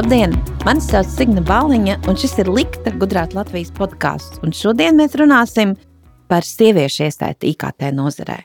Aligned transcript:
Labdien! 0.00 0.32
Mani 0.64 0.80
sauc 0.80 1.10
Signa 1.12 1.42
Baliņa, 1.44 1.98
un 2.08 2.16
šis 2.16 2.38
ir 2.40 2.48
Likta 2.48 2.88
Gudrāt 2.96 3.34
Latvijas 3.36 3.68
podkāsts. 3.76 4.38
Šodien 4.56 4.96
mēs 4.96 5.12
runāsim 5.20 5.74
par 6.24 6.46
sieviešu 6.48 7.02
iesaisti 7.04 7.50
IKT 7.50 7.90
nozarē. 7.98 8.38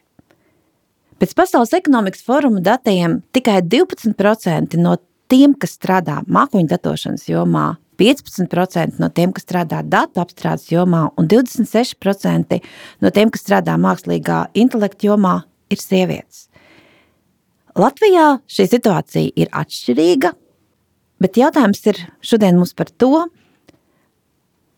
Pēc 1.16 1.32
Pasaules 1.40 1.72
ekonomikas 1.80 2.28
foruma 2.28 2.60
datiem 2.60 3.22
tikai 3.32 3.62
12% 3.64 4.76
no 4.84 4.98
tiem, 5.32 5.56
kas 5.56 5.78
strādā 5.80 6.20
mākoņu 6.28 6.74
datošanas 6.76 7.30
jomā, 7.32 7.70
15% 8.04 9.00
no 9.00 9.14
tiem, 9.16 9.32
kas 9.32 9.48
strādā 9.48 9.80
datu 9.80 10.26
apstrādes 10.28 10.68
jomā, 10.76 11.06
un 11.16 11.32
26% 11.32 12.64
no 13.00 13.16
tiem, 13.16 13.32
kas 13.32 13.48
strādā 13.48 13.80
mākslīgā 13.80 14.50
intelekta 14.60 15.14
jomā, 15.14 15.38
ir 15.72 15.80
sievietes. 15.80 16.50
Latvijā 17.80 18.34
šī 18.44 18.74
situācija 18.76 19.40
ir 19.40 19.56
atšķirīga, 19.56 20.40
Bet 21.24 21.40
jautājums 21.40 21.82
ir 21.88 22.00
šodien 22.26 22.58
mums 22.60 22.74
par 22.76 22.90
to, 22.92 23.26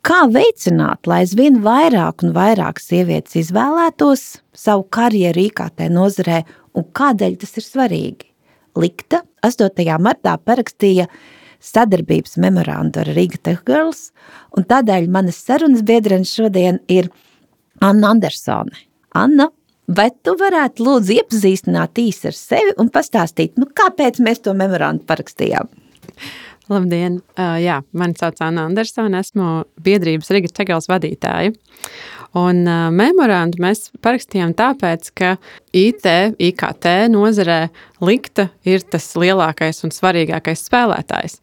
kā 0.06 0.22
veicināt, 0.32 1.08
lai 1.10 1.24
aizvien 1.24 1.58
vairāk 1.64 2.24
un 2.24 2.32
vairāk 2.36 2.80
sievietes 2.82 3.36
izvēlētos 3.42 4.24
savu 4.56 4.86
karjeru 4.94 5.48
IKT 5.48 5.88
nozarē 5.92 6.44
un 6.78 6.86
kādēļ 6.94 7.36
tas 7.42 7.58
ir 7.58 7.66
svarīgi. 7.66 8.30
Likta 8.78 9.24
8. 9.44 9.98
martā 9.98 10.36
parakstīja 10.38 11.08
sadarbības 11.64 12.36
memorandu 12.38 13.02
ar 13.02 13.10
Riga 13.16 13.40
Tech 13.42 13.64
Girls, 13.66 14.12
un 14.56 14.66
tādēļ 14.68 15.08
manas 15.10 15.40
sarunas 15.42 15.82
biedrenes 15.86 16.34
šodien 16.38 16.78
ir 16.86 17.10
Anna 17.82 18.12
Andersone. 18.14 18.86
Anna, 19.18 19.48
vai 19.88 20.08
tu 20.22 20.36
varētu 20.38 20.86
lūdzu 20.86 21.18
iepazīstināt 21.18 21.98
īsi 21.98 22.30
ar 22.30 22.38
sevi 22.38 22.76
un 22.78 22.92
pastāstīt, 22.94 23.58
nu, 23.58 23.66
kāpēc 23.66 24.22
mēs 24.22 24.44
to 24.46 24.54
memorandu 24.54 25.06
parakstījām? 25.08 25.70
Labdien! 26.68 27.22
Uh, 27.32 27.56
jā, 27.62 27.80
mani 27.96 28.16
sauc 28.18 28.40
Anna 28.44 28.66
Andersone, 28.68 29.22
esmu 29.22 29.62
biedrības 29.84 30.28
Riga 30.34 30.50
Čegals 30.52 30.88
vadītāja. 30.90 31.54
Un 32.36 32.60
uh, 32.68 32.90
memorandu 32.92 33.62
mēs 33.64 33.86
parakstījām 34.04 34.52
tāpēc, 34.58 35.08
ka 35.16 35.30
IT, 35.72 36.04
IKT 36.36 36.90
nozarē 37.14 37.70
likta 38.04 38.50
ir 38.68 38.84
tas 38.84 39.08
lielākais 39.16 39.80
un 39.88 39.94
svarīgākais 39.96 40.66
spēlētājs. 40.68 41.38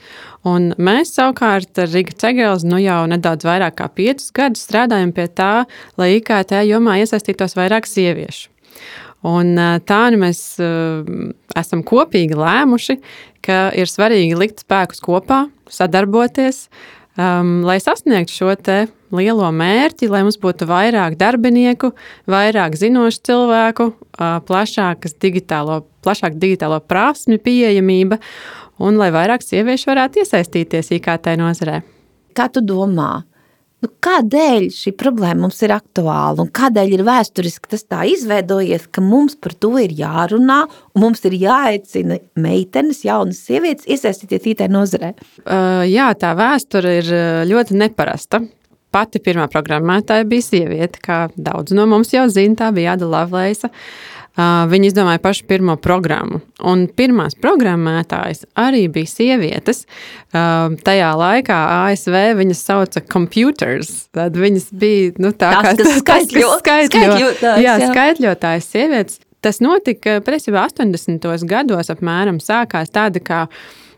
Un 0.45 0.75
mēs 0.77 1.15
savukārt 1.17 1.81
ar 1.81 1.89
Riga 1.89 2.13
Čegals 2.21 2.67
nu 2.67 2.77
jau 2.83 3.01
nedaudz 3.09 3.49
vairāk 3.49 3.79
kā 3.81 3.89
piecus 3.89 4.29
gadus 4.35 4.67
strādājam 4.67 5.15
pie 5.15 5.25
tā, 5.33 5.53
lai 5.97 6.19
IKT 6.19 6.59
jomā 6.69 6.99
iesaistītos 7.01 7.57
vairāk 7.57 7.89
sieviešu. 7.89 8.51
Un 9.25 9.55
tā 9.87 10.01
nu 10.13 10.19
mēs 10.21 10.41
esam 11.57 11.81
kopīgi 11.87 12.37
lēmuši, 12.37 12.99
ka 13.45 13.69
ir 13.77 13.89
svarīgi 13.89 14.37
likt 14.37 14.61
spēkus 14.65 15.01
kopā, 15.01 15.45
sadarboties, 15.71 16.67
um, 17.17 17.63
lai 17.65 17.79
sasniegtu 17.81 18.35
šo 18.35 18.53
lielo 19.15 19.47
mērķi, 19.53 20.09
lai 20.11 20.23
mums 20.25 20.37
būtu 20.41 20.67
vairāk 20.69 21.17
darbinieku, 21.19 21.93
vairāk 22.29 22.75
zinošu 22.79 23.21
cilvēku, 23.29 23.89
uh, 23.93 24.37
plašākas 24.45 25.15
digitālo, 25.21 25.83
plašāk 26.05 26.37
digitālo 26.41 26.81
prasmi 26.81 27.37
pieejamība 27.37 28.19
un 28.83 28.99
lai 28.99 29.11
vairāk 29.15 29.45
sieviešu 29.45 29.93
varētu 29.93 30.23
iesaistīties 30.23 30.91
IKT 30.97 31.35
nozarē. 31.39 31.81
Kā 32.35 32.49
tu 32.51 32.63
domā? 32.65 33.23
Nu, 33.86 33.91
kādēļ 34.02 34.64
šī 34.73 34.95
problēma 34.97 35.44
mums 35.44 35.59
ir 35.61 35.69
aktuāla 35.75 36.41
un 36.41 36.47
kādēļ 36.50 36.94
ir 36.95 37.03
vēsturiski 37.05 37.69
tas 37.69 37.83
tā 37.86 38.00
izveidojies, 38.09 38.88
ka 38.89 39.03
mums 39.05 39.36
par 39.38 39.53
to 39.61 39.75
ir 39.78 39.94
jārunā 39.94 40.64
un 40.66 41.03
mums 41.03 41.22
ir 41.30 41.36
jāaicina 41.38 42.17
meitenes, 42.41 43.03
jaunas 43.06 43.44
sievietes 43.45 43.86
iesaistīties 43.86 44.47
IT 44.56 44.66
nozarē? 44.73 45.11
Uh, 45.44 45.84
jā, 45.85 46.07
tā 46.18 46.34
vēsture 46.40 46.95
ir 47.03 47.12
ļoti 47.51 47.78
neparasta. 47.78 48.41
Pati 48.95 49.22
pirmā 49.22 49.45
programmētāja 49.51 50.25
bija 50.25 50.47
sieviete, 50.47 51.03
kā 51.03 51.19
daudz 51.35 51.75
no 51.78 51.85
mums 51.91 52.16
jau 52.16 52.25
zina, 52.31 52.57
tā 52.63 52.74
bija 52.74 52.95
Ada 52.97 53.12
Lavlēsa. 53.12 53.69
Uh, 53.69 54.14
Viņi 54.35 54.90
izdomāja 54.91 55.22
pašu 55.23 55.46
pirmo 55.47 55.78
programmu. 55.79 56.41
Un 56.68 56.85
pirmās 56.91 57.38
programmētājas 57.40 58.44
arī 58.59 58.85
bija 58.91 59.07
sievietes. 59.07 59.85
Tajā 60.35 61.12
laikā 61.16 61.59
ASV 61.85 62.18
viņas 62.41 62.63
sauca 62.68 63.03
computers. 63.12 63.94
Tad 64.16 64.35
viņas 64.40 64.68
bija 64.75 65.13
nu, 65.24 65.31
tā 65.31 65.53
tas, 65.56 65.69
kā 65.69 65.74
tas, 65.79 65.94
skaitļo, 66.01 66.50
kas 66.50 66.66
skaitļo, 66.66 67.06
skaitļotājs, 67.06 67.63
jā, 67.63 67.78
jā. 67.79 67.94
skaitļotājs 67.94 68.69
sievietes. 68.75 69.24
Tas 69.45 69.62
notika 69.63 70.19
patiesībā 70.25 70.66
80. 70.68 71.47
gados 71.47 71.91
apmēram 71.94 72.41
sākās 72.44 72.91
tāda 72.91 73.22
kā 73.24 73.45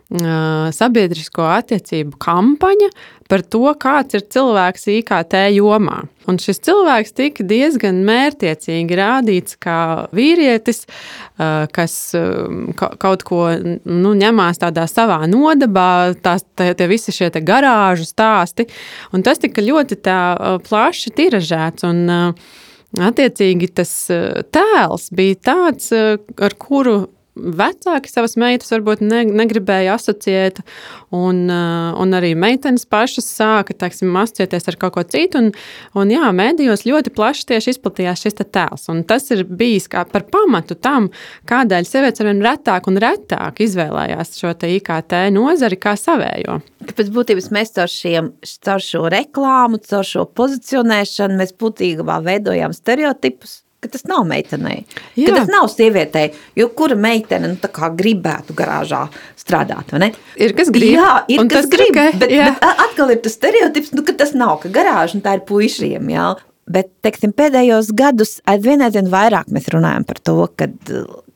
sabiedrisko 0.07 1.43
attiecību 1.51 2.15
kampaņa 2.23 2.87
par 3.27 3.41
to, 3.43 3.65
kāds 3.75 4.15
ir 4.15 4.23
cilvēks 4.31 4.87
IKT 4.93 5.35
jomā. 5.57 6.05
Un 6.31 6.39
šis 6.39 6.61
cilvēks 6.63 7.11
tika 7.15 7.43
diezgan 7.47 7.99
mērķiecīgi 8.07 8.97
rādīts 8.99 9.57
kā 9.59 10.07
vīrietis, 10.15 10.85
kas 11.75 11.97
kaut 12.77 13.25
ko 13.27 13.41
nu, 13.83 14.13
ņemās 14.15 14.63
tādā 14.63 14.87
savā 14.87 15.19
nodabā, 15.27 16.15
tās, 16.23 16.47
tie 16.55 16.87
visi 16.87 17.15
šie 17.15 17.31
garāžu 17.43 18.07
stāsti. 18.07 18.69
Un 19.11 19.27
tas 19.27 19.43
tika 19.43 19.63
ļoti 19.63 19.99
plaši 20.67 21.15
tiražēts. 21.19 21.87
Un, 21.87 22.07
Attiecīgi, 22.87 23.67
tas 23.75 23.89
tēls 24.55 25.09
bija 25.13 25.35
tāds, 25.43 25.91
ar 25.91 26.53
kuru 26.55 27.09
vecāki 27.37 28.11
savas 28.11 28.35
meitas 28.39 28.71
varbūt 28.73 29.01
ne, 29.05 29.23
negribēja 29.41 29.97
asociēt, 29.97 30.61
un, 31.15 31.43
uh, 31.51 31.97
un 32.01 32.15
arī 32.17 32.33
meitenes 32.39 32.87
pašas 32.89 33.27
sāka 33.31 33.75
teiksim, 33.77 34.15
asociēties 34.17 34.71
ar 34.71 34.79
kaut 34.81 34.95
ko 34.97 35.03
citu. 35.07 35.41
Un, 35.41 35.51
un 35.97 36.13
jā, 36.13 36.31
mēdījos 36.35 36.85
ļoti 36.87 37.13
plaši 37.15 37.47
tieši 37.53 37.75
izplatījās 37.75 38.25
šis 38.25 38.39
tēls. 38.41 38.87
Tas 39.09 39.29
ir 39.35 39.43
bijis 39.47 39.89
par 39.91 40.25
pamatu 40.31 40.77
tam, 40.79 41.11
kādēļ 41.49 41.87
sievietes 41.87 42.23
arvien 42.23 42.41
retāk 42.45 42.89
un 42.89 42.99
retāk 43.01 43.61
izvēlējās 43.65 44.35
šo 44.39 44.55
IKT 44.57 45.15
nozari 45.35 45.79
kā 45.79 45.95
savējo. 45.99 46.59
Pēc 46.97 47.11
būtības 47.13 47.51
mēs 47.53 47.73
caur, 47.75 47.91
šiem, 47.91 48.31
caur 48.63 48.83
šo 48.83 49.05
reklāmu, 49.11 49.81
caur 49.83 50.07
šo 50.07 50.27
pozicionēšanu, 50.37 51.39
mēs 51.41 51.55
būtībā 51.59 52.21
veidojam 52.25 52.75
stereotipus 52.75 53.61
ka 53.79 53.91
tas 53.93 54.05
nav 54.09 54.25
meitenei. 54.27 54.83
Ka 55.15 55.35
tas 55.35 55.51
nav 55.51 55.69
sievietei, 55.71 56.31
jo 56.57 56.69
kura 56.77 56.97
meitene 56.97 57.53
nu, 57.53 57.71
gribētu 58.01 58.55
garāžā 58.57 59.05
strādāt. 59.37 59.93
Ir 60.39 60.55
kas 60.57 60.71
grib. 60.73 60.97
Jā, 60.97 61.13
ir 61.29 61.45
kas 61.51 61.69
grib. 61.71 61.93
Okay. 61.93 62.17
Bet, 62.17 62.33
jā. 62.33 62.51
bet 62.51 62.83
atkal 62.87 63.13
ir 63.13 63.21
tas 63.25 63.37
stereotips, 63.37 63.93
nu, 63.97 64.05
ka 64.07 64.17
tas 64.17 64.33
nav, 64.37 64.57
ka 64.63 64.73
garāža 64.73 65.21
tā 65.23 65.37
ir 65.37 65.45
puišiem. 65.47 66.09
Jā. 66.13 66.33
Bet 66.67 66.89
teiksim, 67.05 67.31
pēdējos 67.31 67.93
gados 67.95 68.33
aizvien, 68.51 68.81
aizvien 68.83 69.07
vairāk 69.07 69.47
mēs 69.55 69.69
runājam 69.71 70.03
par 70.09 70.17
to, 70.19 70.35
kad, 70.59 70.73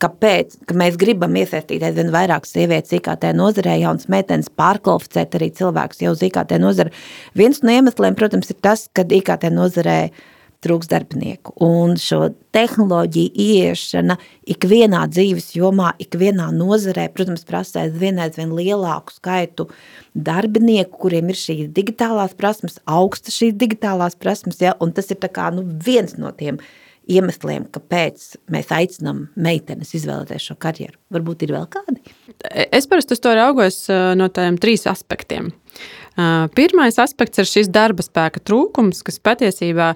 kāpēc 0.03 0.57
ka 0.67 0.75
mēs 0.75 0.97
gribam 0.99 1.37
iesaistīt 1.39 1.85
aizvien 1.87 2.11
vairāk 2.11 2.49
sievietes 2.49 2.97
IKT 2.97 3.29
nozarē, 3.37 3.77
jaunas 3.79 4.09
meitenes 4.11 4.51
pārkvalificēt 4.59 5.37
arī 5.39 5.47
cilvēkus 5.55 6.03
jau 6.03 6.11
uz 6.17 6.25
IKT 6.27 6.57
nozari. 6.59 6.91
Viens 7.39 7.63
no 7.63 7.71
iemesliem, 7.71 8.17
protams, 8.19 8.51
ir 8.51 8.59
tas, 8.59 8.89
ka 8.91 9.07
IKT 9.07 9.47
nozarē 9.55 9.97
uh, 10.09 10.27
trūks 10.61 10.89
darbinieku. 10.91 11.53
Un 11.63 11.95
šo 11.99 12.31
tehnoloģiju 12.53 13.31
ieiešana 13.41 14.17
ikvienā 14.53 15.01
dzīves 15.11 15.51
jomā, 15.57 15.93
ikvienā 16.01 16.49
nozarē, 16.55 17.07
protams, 17.15 17.45
prasa 17.47 17.85
aizvien 17.85 18.21
aizvien 18.21 18.53
lielāku 18.57 19.15
skaitu 19.15 19.67
darbinieku, 20.13 20.99
kuriem 21.05 21.33
ir 21.33 21.39
šīs 21.39 21.71
digitālās 21.73 22.37
prasmes, 22.37 22.79
augsta 22.85 23.33
šīs 23.33 23.57
digitālās 23.57 24.17
prasmes, 24.19 24.61
ja, 24.61 24.75
un 24.83 24.93
tas 24.95 25.09
ir 25.13 25.21
tā 25.21 25.31
kā, 25.33 25.49
nu, 25.55 25.65
viens 25.85 26.17
no 26.21 26.33
tiem 26.35 26.61
iemesliem, 27.11 27.65
kāpēc 27.73 28.27
mēs 28.53 28.69
aicinām 28.75 29.25
meitenes 29.39 29.95
izvēlēties 29.97 30.51
šo 30.51 30.57
karjeru. 30.61 30.99
Varbūt 31.13 31.47
ir 31.47 31.55
vēl 31.55 31.65
kādi? 31.73 32.13
Es 32.69 32.87
parasti 32.89 33.17
to 33.21 33.33
raugos 33.37 33.83
eh, 33.89 34.11
no 34.17 34.29
tādiem 34.33 34.59
trīs 34.61 34.85
aspektiem. 34.89 35.51
Pirmais 36.55 36.97
aspekts 36.99 37.39
ir 37.39 37.47
šis 37.47 37.69
darba 37.71 38.03
spēka 38.03 38.41
trūkums, 38.43 39.03
kas 39.07 39.21
patiesībā 39.23 39.93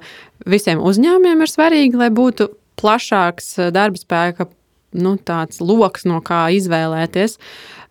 visiem 0.47 0.79
uzņēmumiem 0.79 1.43
ir 1.43 1.51
svarīgi, 1.51 1.99
lai 1.99 2.11
būtu 2.13 2.49
plašāks 2.79 3.57
darba 3.75 3.99
spēka 3.99 4.47
nu, 4.95 5.15
tāds 5.19 5.59
lokus, 5.59 6.05
no 6.07 6.21
kā 6.23 6.45
izvēlēties. 6.55 7.35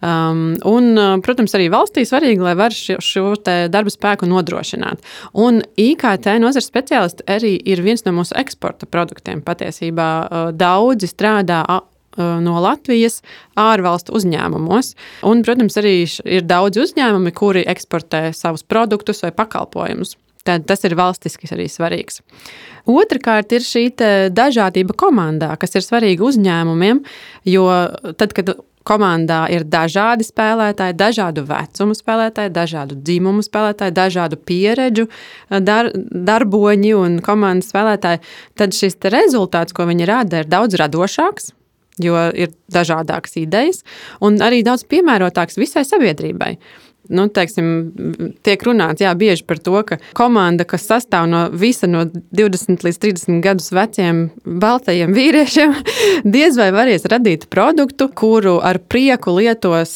Um, 0.05 0.55
un, 0.69 0.97
protams, 1.25 1.55
arī 1.57 1.71
valstī 1.73 2.05
svarīgi, 2.09 2.43
lai 2.45 2.55
var 2.59 2.75
šo, 2.77 2.99
šo 3.05 3.25
darba 3.45 3.93
spēku 3.93 4.29
nodrošināt. 4.29 5.05
Un 5.37 5.63
IKT 5.81 6.35
nozares 6.43 6.69
speciālisti 6.69 7.27
arī 7.31 7.55
ir 7.61 7.85
viens 7.85 8.05
no 8.05 8.15
mūsu 8.17 8.37
eksporta 8.41 8.89
produktiem. 8.91 9.45
Patiesībā 9.45 10.09
daudzi 10.57 11.09
strādā 11.13 11.63
no 12.17 12.59
Latvijas 12.65 13.21
ārvalstu 13.59 14.15
uzņēmumos. 14.19 14.93
Un, 15.27 15.45
protams, 15.47 15.79
arī 15.81 15.97
ir 16.07 16.45
daudz 16.49 16.83
uzņēmumi, 16.85 17.33
kuri 17.37 17.65
eksportē 17.71 18.29
savus 18.37 18.67
produktus 18.67 19.25
vai 19.25 19.33
pakalpojumus. 19.35 20.17
Tad 20.45 20.67
tas 20.69 20.85
ir 20.85 20.93
valstiski 20.99 21.49
arī 21.55 21.71
svarīgs. 21.73 22.21
Otrakārt, 22.91 23.55
ir 23.57 23.65
šī 23.65 23.87
dažādība 24.35 24.93
komandā, 25.01 25.55
kas 25.57 25.73
ir 25.79 25.85
svarīga 25.87 26.27
uzņēmumiem, 26.29 27.01
jo 27.49 27.65
tad, 28.21 28.37
kad 28.37 28.53
komandā 28.85 29.47
ir 29.53 29.65
dažādi 29.65 30.27
spēlētāji, 30.29 30.97
dažādu 31.01 31.47
vecumu 31.49 31.97
spēlētāji, 31.97 32.53
dažādu 32.53 32.99
dzimumu 33.01 33.45
spēlētāji, 33.47 33.97
dažādu 33.97 34.37
pieredžu 34.37 35.09
dar, 35.49 35.89
darboņi 35.97 36.95
un 36.99 37.19
komandas 37.25 37.73
spēlētāji, 37.73 38.21
tad 38.61 38.77
šis 38.77 39.01
rezultāts, 39.15 39.73
ko 39.73 39.89
viņi 39.89 40.09
rada, 40.13 40.45
ir 40.45 40.51
daudz 40.53 40.77
radošāks. 40.81 41.55
Jo 42.03 42.19
ir 42.35 42.51
dažādas 42.75 43.37
idejas, 43.39 43.85
un 44.25 44.41
arī 44.43 44.65
daudz 44.67 44.83
piemērotāks 44.91 45.61
visai 45.61 45.85
sabiedrībai. 45.87 46.57
Nu, 47.13 47.27
teiksim, 47.29 47.67
tiek 48.47 48.63
runāts 48.65 49.03
jā, 49.05 49.11
bieži 49.19 49.45
par 49.45 49.59
to, 49.61 49.77
ka 49.85 49.99
komanda, 50.17 50.65
kas 50.65 50.87
sastāv 50.89 51.27
no 51.29 51.43
visa 51.53 51.85
no 51.91 52.07
20 52.09 52.87
līdz 52.87 53.01
30 53.03 53.43
gadus 53.45 53.69
veciem 53.77 54.23
baltajiem 54.45 55.13
vīriešiem, 55.13 55.75
diez 56.37 56.57
vai 56.57 56.71
varēs 56.73 57.05
radīt 57.13 57.45
produktu, 57.53 58.09
kuru 58.09 58.57
ar 58.65 58.81
prieku 58.81 59.37
lietos 59.37 59.93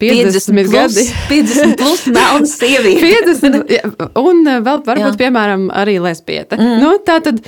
uh, 0.00 0.32
50, 0.32 0.54
50 0.54 0.72
gadi. 0.72 1.04
50 1.28 1.76
plus 1.76 2.06
melna 2.06 2.48
sieviete. 2.48 3.00
50, 3.04 4.18
un 4.20 4.42
uh, 4.46 4.60
vēl 4.64 4.82
varbūt, 4.86 5.12
jā. 5.12 5.18
piemēram, 5.24 5.66
arī 5.76 5.98
lesbieta. 6.02 6.58
Mm. 6.58 6.78
Nu, 6.82 6.92
tā 7.04 7.18
tad, 7.24 7.42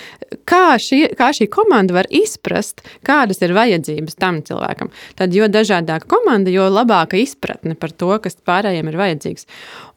kā 0.48 0.76
šī, 0.80 1.00
kā 1.18 1.30
šī 1.36 1.48
komanda 1.52 1.96
var 1.96 2.08
izprast, 2.12 2.84
kādas 3.06 3.42
ir 3.44 3.54
vajadzības 3.56 4.18
tam 4.20 4.42
cilvēkam? 4.46 4.92
Tad, 5.18 5.36
jo 5.36 5.48
dažādāka 5.52 6.08
komanda, 6.12 6.52
jo 6.52 6.68
labāka 6.72 7.20
izpratne 7.20 7.76
par 7.78 7.94
to, 7.96 8.12
kas 8.22 8.36
pārējiem 8.36 8.90
ir 8.92 9.00
vajadzīgs. 9.00 9.48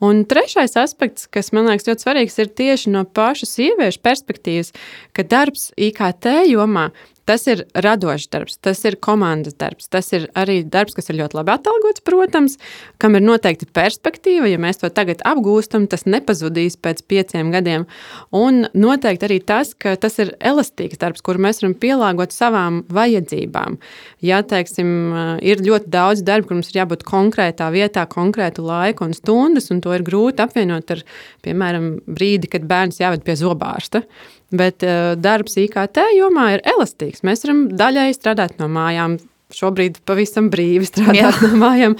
Un 0.06 0.24
trešais 0.30 0.78
aspekts, 0.80 1.28
kas 1.32 1.52
man 1.56 1.70
liekas 1.70 1.90
ļoti 1.90 2.08
svarīgs, 2.08 2.40
ir 2.42 2.54
tieši 2.56 2.94
no 2.96 3.06
pašu 3.08 3.50
sieviešu 3.50 4.02
perspektīvas, 4.06 4.74
ka 5.16 5.28
darbs 5.28 5.70
IKT 5.76 6.32
jomā 6.52 6.90
Tas 7.26 7.48
ir 7.50 7.64
radošs 7.74 8.28
darbs, 8.30 8.60
tas 8.62 8.84
ir 8.86 9.00
komandas 9.02 9.56
darbs, 9.58 9.88
tas 9.90 10.12
ir 10.14 10.28
arī 10.38 10.60
darbs, 10.62 10.94
kas 10.94 11.10
ir 11.10 11.18
ļoti 11.18 11.40
labi 11.40 11.56
atalgots, 11.56 12.04
protams, 12.06 12.60
kam 13.02 13.18
ir 13.18 13.24
noteikti 13.26 13.66
perspektīva. 13.74 14.46
Ja 14.52 14.60
mēs 14.62 14.78
to 14.84 14.92
tagad 14.94 15.24
apgūstam, 15.26 15.88
tas 15.90 16.06
nepazudīs 16.06 16.78
pēc 16.78 17.02
pieciem 17.10 17.50
gadiem. 17.56 17.88
Un 18.30 18.68
noteikti 18.78 19.26
arī 19.26 19.40
tas, 19.42 19.74
ka 19.74 19.96
tas 19.98 20.20
ir 20.22 20.36
elastīgs 20.38 21.02
darbs, 21.02 21.26
kur 21.26 21.42
mēs 21.42 21.64
varam 21.64 21.74
pielāgot 21.82 22.36
savām 22.36 22.84
vajadzībām. 22.94 23.80
Ja, 24.26 24.44
teiksim, 24.46 24.94
ir 25.42 25.66
ļoti 25.66 25.90
daudz 25.98 26.22
darbu, 26.26 26.52
kur 26.52 26.60
mums 26.60 26.70
ir 26.70 26.84
jābūt 26.84 27.08
konkrētā 27.10 27.72
vietā, 27.74 28.06
konkrētu 28.06 28.70
laiku 28.70 29.10
un 29.10 29.18
stundas, 29.18 29.72
un 29.74 29.82
to 29.82 29.98
ir 29.98 30.06
grūti 30.06 30.46
apvienot 30.46 30.94
ar, 30.94 31.02
piemēram, 31.46 31.96
brīdi, 32.06 32.54
kad 32.54 32.70
bērns 32.70 33.02
jāved 33.02 33.26
pie 33.26 33.40
zobārsta. 33.42 34.06
Bet 34.54 34.84
uh, 34.86 35.14
darbs 35.18 35.58
IKT 35.58 36.02
jomā 36.20 36.52
ir 36.56 36.66
elastīgs. 36.68 37.24
Mēs 37.26 37.46
varam 37.46 37.66
daļai 37.74 38.10
strādāt 38.14 38.60
no 38.62 38.70
mājām. 38.72 39.18
Šobrīd 39.56 40.02
pavisam 40.06 40.50
brīvi 40.54 40.88
strādāt 40.92 41.18
Jā. 41.18 41.32
no 41.46 41.62
mājām. 41.62 41.96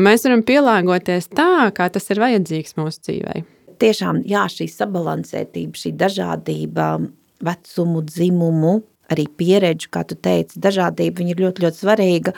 Mēs 0.00 0.24
varam 0.28 0.44
pielāgoties 0.48 1.28
tā, 1.36 1.68
kā 1.76 1.88
tas 1.92 2.08
ir 2.12 2.22
vajadzīgs 2.22 2.78
mūsu 2.80 3.04
dzīvei. 3.08 3.44
Tiešām, 3.82 4.22
jā, 4.28 4.46
šī 4.52 4.68
sabalansētība, 4.70 5.78
šī 5.80 5.94
dažādība, 5.98 6.94
vecumu, 7.42 8.04
dzimumu, 8.06 8.76
arī 9.10 9.26
pieredžu, 9.26 9.90
kā 9.92 10.04
tu 10.06 10.14
teici, 10.14 10.60
dažādība 10.62 11.26
ir 11.26 11.42
ļoti, 11.42 11.66
ļoti 11.66 11.82
svarīga. 11.82 12.36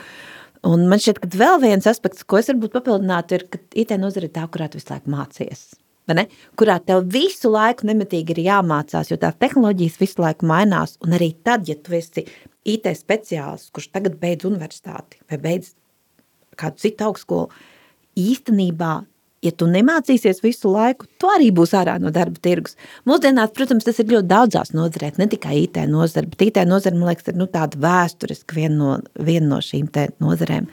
Un 0.65 0.87
man 0.89 0.99
šķiet, 1.03 1.21
ka 1.21 1.29
vēl 1.37 1.61
viens 1.61 1.85
aspekts, 1.87 2.25
ko 2.25 2.41
es 2.41 2.49
varbūt 2.49 2.73
papildinātu, 2.73 3.37
ir, 3.37 3.47
ka 3.53 3.61
IT 3.77 3.93
nozare 4.01 4.31
ir 4.31 4.33
tā, 4.33 4.47
kurā 4.49 4.71
tu 4.71 4.81
visu 4.81 4.95
laiku 4.95 5.13
mācies 5.13 5.67
kurā 6.59 6.79
tev 6.85 7.05
visu 7.11 7.51
laiku 7.53 7.87
nemitīgi 7.89 8.35
ir 8.35 8.43
jāmācās, 8.49 9.09
jo 9.11 9.17
tās 9.21 9.37
tehnoloģijas 9.41 9.97
visu 10.01 10.21
laiku 10.21 10.45
mainās. 10.49 10.97
Un 11.05 11.17
arī 11.17 11.33
tad, 11.43 11.67
ja 11.69 11.75
tu 11.75 11.95
esi 11.97 12.25
IT 12.65 12.89
speciālists, 12.97 13.73
kurš 13.73 13.91
tagad 13.93 14.19
beidz 14.21 14.47
universitāti 14.47 15.21
vai 15.29 15.41
beidz 15.41 15.73
kādu 16.59 16.81
citu 16.81 17.09
augstskolu, 17.09 17.49
īstenībā, 18.15 18.93
ja 19.45 19.51
tu 19.51 19.67
nemācīsies 19.69 20.41
visu 20.43 20.71
laiku, 20.73 21.09
tu 21.19 21.29
arī 21.29 21.51
būsi 21.55 21.77
ārā 21.77 21.97
no 22.01 22.13
darba 22.15 22.41
tirgus. 22.41 22.77
Mūsdienās, 23.09 23.53
protams, 23.55 23.85
tas 23.87 23.99
ir 24.01 24.09
ļoti 24.13 24.31
daudzās 24.31 24.73
nozarēs, 24.77 25.19
ne 25.21 25.29
tikai 25.31 25.57
IT 25.65 25.81
nozare, 25.91 26.31
bet 26.31 26.47
IT 26.47 26.63
nozare, 26.69 26.97
man 26.97 27.11
liekas, 27.11 27.29
ir 27.31 27.41
nu, 27.41 27.49
tāda 27.51 27.81
vēsturiska 27.85 28.57
viena 28.57 28.77
no, 28.79 28.93
viena 29.19 29.51
no 29.55 29.61
šīm 29.63 29.91
nozarēm. 30.23 30.71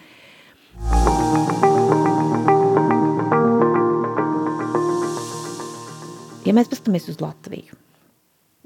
Ja 6.43 6.51
mēs 6.57 6.67
paskatāmies 6.73 7.05
uz 7.13 7.21
Latviju, 7.23 7.77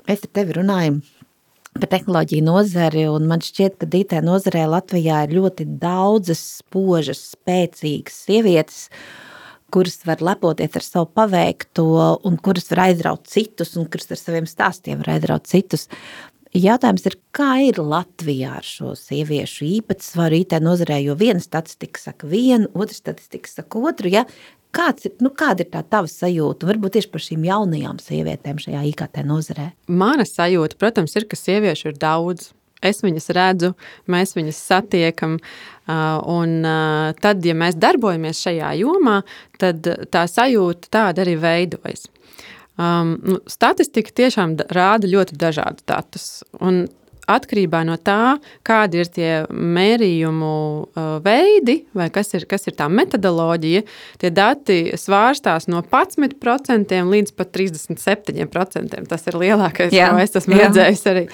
mēs 0.08 0.22
ar 0.24 0.30
tevi 0.38 0.54
runājam 0.56 1.02
par 1.76 1.90
tehnoloģiju 1.92 2.44
nozari, 2.46 3.02
un 3.12 3.26
man 3.28 3.42
šķiet, 3.44 3.76
ka 3.82 3.88
IT 3.98 4.14
nozarē 4.24 4.62
Latvijā 4.72 5.26
ir 5.26 5.34
ļoti 5.36 5.66
daudzas 5.82 6.40
spožas, 6.62 7.20
spēcīgas 7.34 8.16
sievietes, 8.24 8.78
kuras 9.74 10.00
var 10.08 10.24
lepoties 10.24 10.78
ar 10.78 10.86
savu 10.86 11.10
paveikto, 11.18 11.84
un 12.24 12.40
kuras 12.40 12.70
var 12.72 12.86
aizraut 12.86 13.28
citus, 13.28 13.74
un 13.76 13.90
kuras 13.92 14.08
ar 14.14 14.22
saviem 14.22 14.48
stāstiem 14.48 15.02
var 15.02 15.18
aizraut 15.18 15.44
citus. 15.50 15.84
Jautājums 16.56 17.04
ir, 17.10 17.18
kā 17.36 17.50
ir 17.66 17.82
Latvijā 17.82 18.54
ar 18.62 18.64
šo 18.64 18.94
sieviešu 18.96 19.66
īpatsvaru 19.68 20.40
IT 20.40 20.56
nozarē, 20.64 21.02
jo 21.04 21.18
viena 21.20 21.44
statistika 21.44 22.00
saka 22.00 22.30
vienu, 22.30 22.70
otra 22.72 22.96
statistika 22.96 23.52
saka 23.52 23.82
otru, 23.90 24.08
ja? 24.14 24.24
Kāds, 24.76 25.08
nu, 25.24 25.30
kāda 25.32 25.64
ir 25.64 25.70
tā 25.72 25.80
tava 25.88 26.10
sajūta? 26.10 26.68
Varbūt 26.68 26.98
tieši 26.98 27.10
par 27.12 27.22
šīm 27.24 27.46
jaunajām 27.48 28.00
sievietēm 28.02 28.60
šajā 28.60 28.82
IKT 28.90 29.22
nozarē. 29.24 29.70
Mana 29.88 30.26
sajūta, 30.28 30.76
protams, 30.80 31.16
ir, 31.16 31.24
ka 31.30 31.38
sieviešu 31.40 31.92
ir 31.92 32.00
daudz. 32.02 32.50
Es 32.84 33.00
viņas 33.00 33.30
redzu, 33.32 33.72
mēs 34.12 34.34
viņas 34.36 34.58
satiekam. 34.60 35.38
Un 35.88 36.58
tad, 37.24 37.46
ja 37.48 37.54
mēs 37.56 37.78
darbojamies 37.80 38.42
šajā 38.44 38.74
jomā, 38.82 39.22
tad 39.62 39.88
tā 40.12 40.26
sajūta 40.28 40.92
tāda 40.92 41.24
arī 41.24 41.38
veidojas. 41.40 42.04
Um, 42.76 43.14
nu, 43.24 43.38
statistika 43.48 44.12
tiešām 44.12 44.58
rāda 44.76 45.08
ļoti 45.08 45.38
dažādus 45.40 45.86
datus. 45.88 46.26
Atkarībā 47.26 47.82
no 47.86 47.96
tā, 47.98 48.36
kādi 48.66 49.00
ir 49.02 49.10
tie 49.10 49.30
mērījumu 49.50 50.50
uh, 50.86 51.06
veidi, 51.24 51.80
vai 51.96 52.06
kas 52.14 52.30
ir, 52.38 52.46
kas 52.46 52.68
ir 52.70 52.76
tā 52.78 52.86
metodoloģija, 52.92 53.82
tie 54.22 54.30
dati 54.34 54.78
svārstās 54.94 55.66
no 55.72 55.82
11% 55.82 57.00
līdz 57.10 57.34
pat 57.34 57.50
37%. 57.56 59.02
Tas 59.10 59.26
ir 59.26 59.40
lielākais, 59.42 59.94
Jā. 59.94 60.12
ko 60.12 60.22
es 60.22 60.38
esmu 60.38 60.60
redzējis 60.60 61.06
arī. 61.10 61.26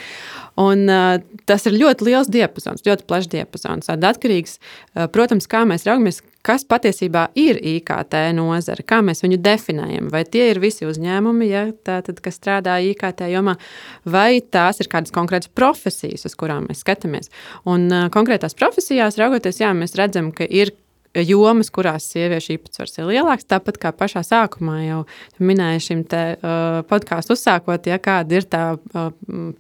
Un, 0.61 0.85
uh, 0.91 1.17
tas 1.49 1.65
ir 1.69 1.79
ļoti 1.79 2.07
liels 2.11 2.29
diapazons, 2.33 2.85
ļoti 2.85 3.07
plašs 3.09 3.31
diapazons. 3.33 3.89
Atkarīgs, 3.93 4.59
uh, 4.59 5.07
protams, 5.13 5.49
kā 5.49 5.63
mēs 5.69 5.87
raugamies, 5.89 6.21
kas 6.45 6.67
patiesībā 6.69 7.29
ir 7.39 7.57
IKT 7.57 8.19
nozare, 8.37 8.85
kā 8.85 9.01
mēs 9.05 9.25
viņu 9.25 9.39
definējam. 9.43 10.11
Vai 10.13 10.25
tie 10.29 10.51
ir 10.51 10.61
visi 10.63 10.85
uzņēmumi, 10.89 11.49
ja, 11.49 11.65
tātad, 11.87 12.21
kas 12.25 12.37
strādā 12.41 12.77
IKT 12.91 13.25
jomā, 13.33 13.57
vai 14.05 14.43
tās 14.43 14.83
ir 14.83 14.93
kādas 14.93 15.15
konkrētas 15.15 15.53
profesijas, 15.57 16.27
uz 16.29 16.37
kurām 16.37 16.69
mēs 16.69 16.85
skatāmies. 16.85 17.33
Un 17.65 17.89
uh, 17.89 18.07
konkrētās 18.13 18.59
profesijās 18.59 19.21
raugoties, 19.23 19.63
jā, 19.65 19.73
mēs 19.77 19.97
redzam, 19.97 20.35
ka 20.37 20.45
ir 20.45 20.75
jomas, 21.21 21.71
kurās 21.75 22.07
sieviešu 22.13 22.57
īpatsvars 22.57 22.99
ir 22.99 23.09
lielāks. 23.11 23.49
Tāpat 23.49 23.79
kā 23.83 23.93
pašā 23.97 24.25
sākumā 24.27 24.79
jau 24.87 25.01
minēju 25.43 25.87
šim 25.89 26.05
te, 26.09 26.23
uh, 26.39 26.81
podkāstu 26.89 27.37
uzsākot, 27.37 27.89
ja 27.91 28.01
kāda 28.03 28.41
ir 28.41 28.49
tā 28.49 28.65
uh, 28.77 29.11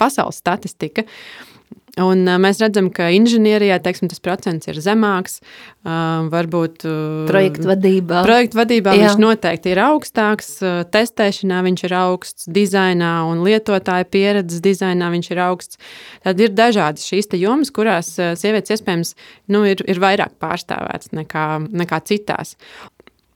pasaules 0.01 0.41
statistika. 0.41 1.05
Uh, 1.05 1.52
Un, 2.01 2.23
uh, 2.25 2.39
mēs 2.41 2.57
redzam, 2.63 2.87
ka 2.89 3.11
inženierijā 3.13 3.77
teiksim, 3.85 4.09
tas 4.09 4.23
procents 4.25 4.71
ir 4.71 4.79
zemāks. 4.81 5.43
Uh, 5.83 6.29
varbūt 6.31 6.85
uh, 6.87 7.25
projektu 7.27 7.67
vadībā. 7.67 8.21
Projektu 8.23 8.57
vadībā 8.61 8.93
Jā. 8.95 9.01
viņš 9.03 9.17
noteikti 9.19 9.73
ir 9.75 9.81
augstāks, 9.83 10.53
uh, 10.63 10.85
testēšanā 10.89 11.59
viņš 11.67 11.83
ir 11.89 11.95
augsts, 11.99 12.47
dizainā 12.47 13.11
un 13.27 13.43
lietotāja 13.43 14.07
pieredzes 14.07 14.63
dizainā 14.63 15.11
viņš 15.13 15.31
ir 15.35 15.43
augsts. 15.43 15.81
Tad 16.23 16.41
ir 16.41 16.55
dažādas 16.55 17.05
šīs 17.11 17.29
jomas, 17.35 17.75
kurās 17.75 18.13
uh, 18.23 18.33
sievietes 18.39 18.77
iespējams 18.77 19.13
nu, 19.51 19.65
ir, 19.67 19.83
ir 19.91 20.01
vairāk 20.01 20.39
pārstāvētas 20.41 21.11
nekā, 21.19 21.47
nekā 21.67 22.01
citās. 22.07 22.55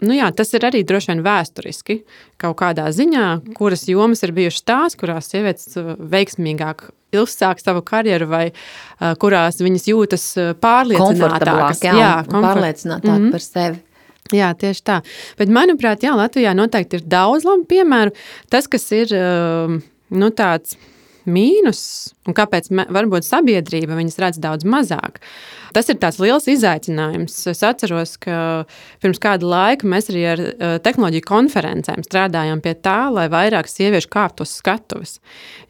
Nu 0.05 0.13
jā, 0.13 0.29
tas 0.37 0.53
ir 0.53 0.65
arī 0.69 0.83
droši 0.85 1.13
vien 1.13 1.23
vēsturiski 1.25 2.03
kaut 2.41 2.59
kādā 2.61 2.91
ziņā, 2.93 3.27
kuras 3.57 3.87
jomas 3.89 4.21
ir 4.27 4.35
bijušas 4.37 4.67
tās, 4.69 4.97
kurās 5.01 5.31
sievietes 5.33 5.73
uh, 5.81 5.95
veiksmīgāk 5.97 6.91
uzsāk 7.17 7.63
savu 7.63 7.81
karjeru, 7.87 8.29
vai 8.29 8.45
uh, 8.51 9.15
kurās 9.21 9.63
viņas 9.63 9.89
jūtas 9.89 10.27
uh, 10.37 10.51
pārliecinātākas. 10.61 11.81
Jā, 11.87 11.95
jā 11.97 12.13
komfort... 12.27 12.49
pārliecinātāk 12.51 13.13
mm 13.13 13.23
-hmm. 13.23 13.33
par 13.33 13.47
sevi. 13.47 13.83
Jā, 14.35 14.51
tieši 14.59 14.83
tā. 14.83 15.01
Bet, 15.39 15.49
manuprāt, 15.49 16.03
jā, 16.03 16.13
Latvijā 16.19 16.53
noteikti 16.57 16.99
ir 16.99 17.07
daudz 17.07 17.47
labu 17.47 17.65
piemēru. 17.71 18.13
Tas, 18.51 18.67
kas 18.67 18.91
ir 18.93 19.13
um, 19.15 19.79
nu, 20.11 20.31
tāds 20.35 20.77
mīnus 21.27 22.13
un 22.27 22.37
kāpēc 22.37 22.71
varbūt 22.71 23.27
sabiedrība 23.27 23.99
viņas 23.99 24.21
redz 24.23 24.43
daudz 24.43 24.67
mazāk. 24.69 25.23
Tas 25.77 25.91
ir 25.93 25.99
tāds 26.01 26.17
liels 26.23 26.47
izaicinājums. 26.49 27.35
Es 27.51 27.61
atceros, 27.67 28.15
ka 28.23 28.65
pirms 29.05 29.19
kāda 29.21 29.45
laika 29.45 29.89
mēs 29.89 30.09
arī 30.09 30.23
ar 30.31 30.41
eh, 30.41 30.77
tehnoloģiju 30.81 31.27
konferencēm 31.29 32.05
strādājām 32.07 32.63
pie 32.65 32.73
tā, 32.81 33.11
lai 33.13 33.27
vairāk 33.33 33.69
sieviešu 33.69 34.09
kāptu 34.13 34.47
uz 34.47 34.55
skatuves. 34.57 35.19